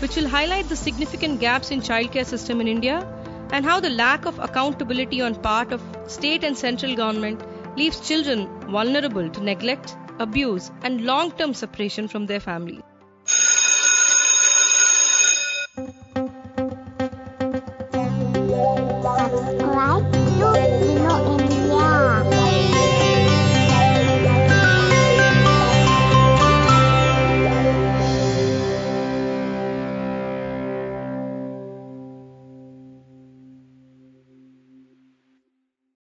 which 0.00 0.14
will 0.14 0.28
highlight 0.28 0.68
the 0.68 0.76
significant 0.76 1.40
gaps 1.40 1.72
in 1.72 1.80
childcare 1.80 2.26
system 2.26 2.60
in 2.60 2.68
India 2.68 3.06
and 3.50 3.64
how 3.64 3.80
the 3.80 3.90
lack 3.90 4.24
of 4.24 4.38
accountability 4.38 5.20
on 5.20 5.34
part 5.34 5.72
of 5.72 5.82
state 6.06 6.44
and 6.44 6.56
central 6.56 6.94
government 6.94 7.42
leaves 7.76 8.06
children 8.06 8.48
vulnerable 8.70 9.28
to 9.30 9.42
neglect, 9.42 9.96
abuse, 10.18 10.70
and 10.82 11.04
long-term 11.04 11.54
separation 11.54 12.08
from 12.08 12.26
their 12.26 12.40
family. 12.40 12.82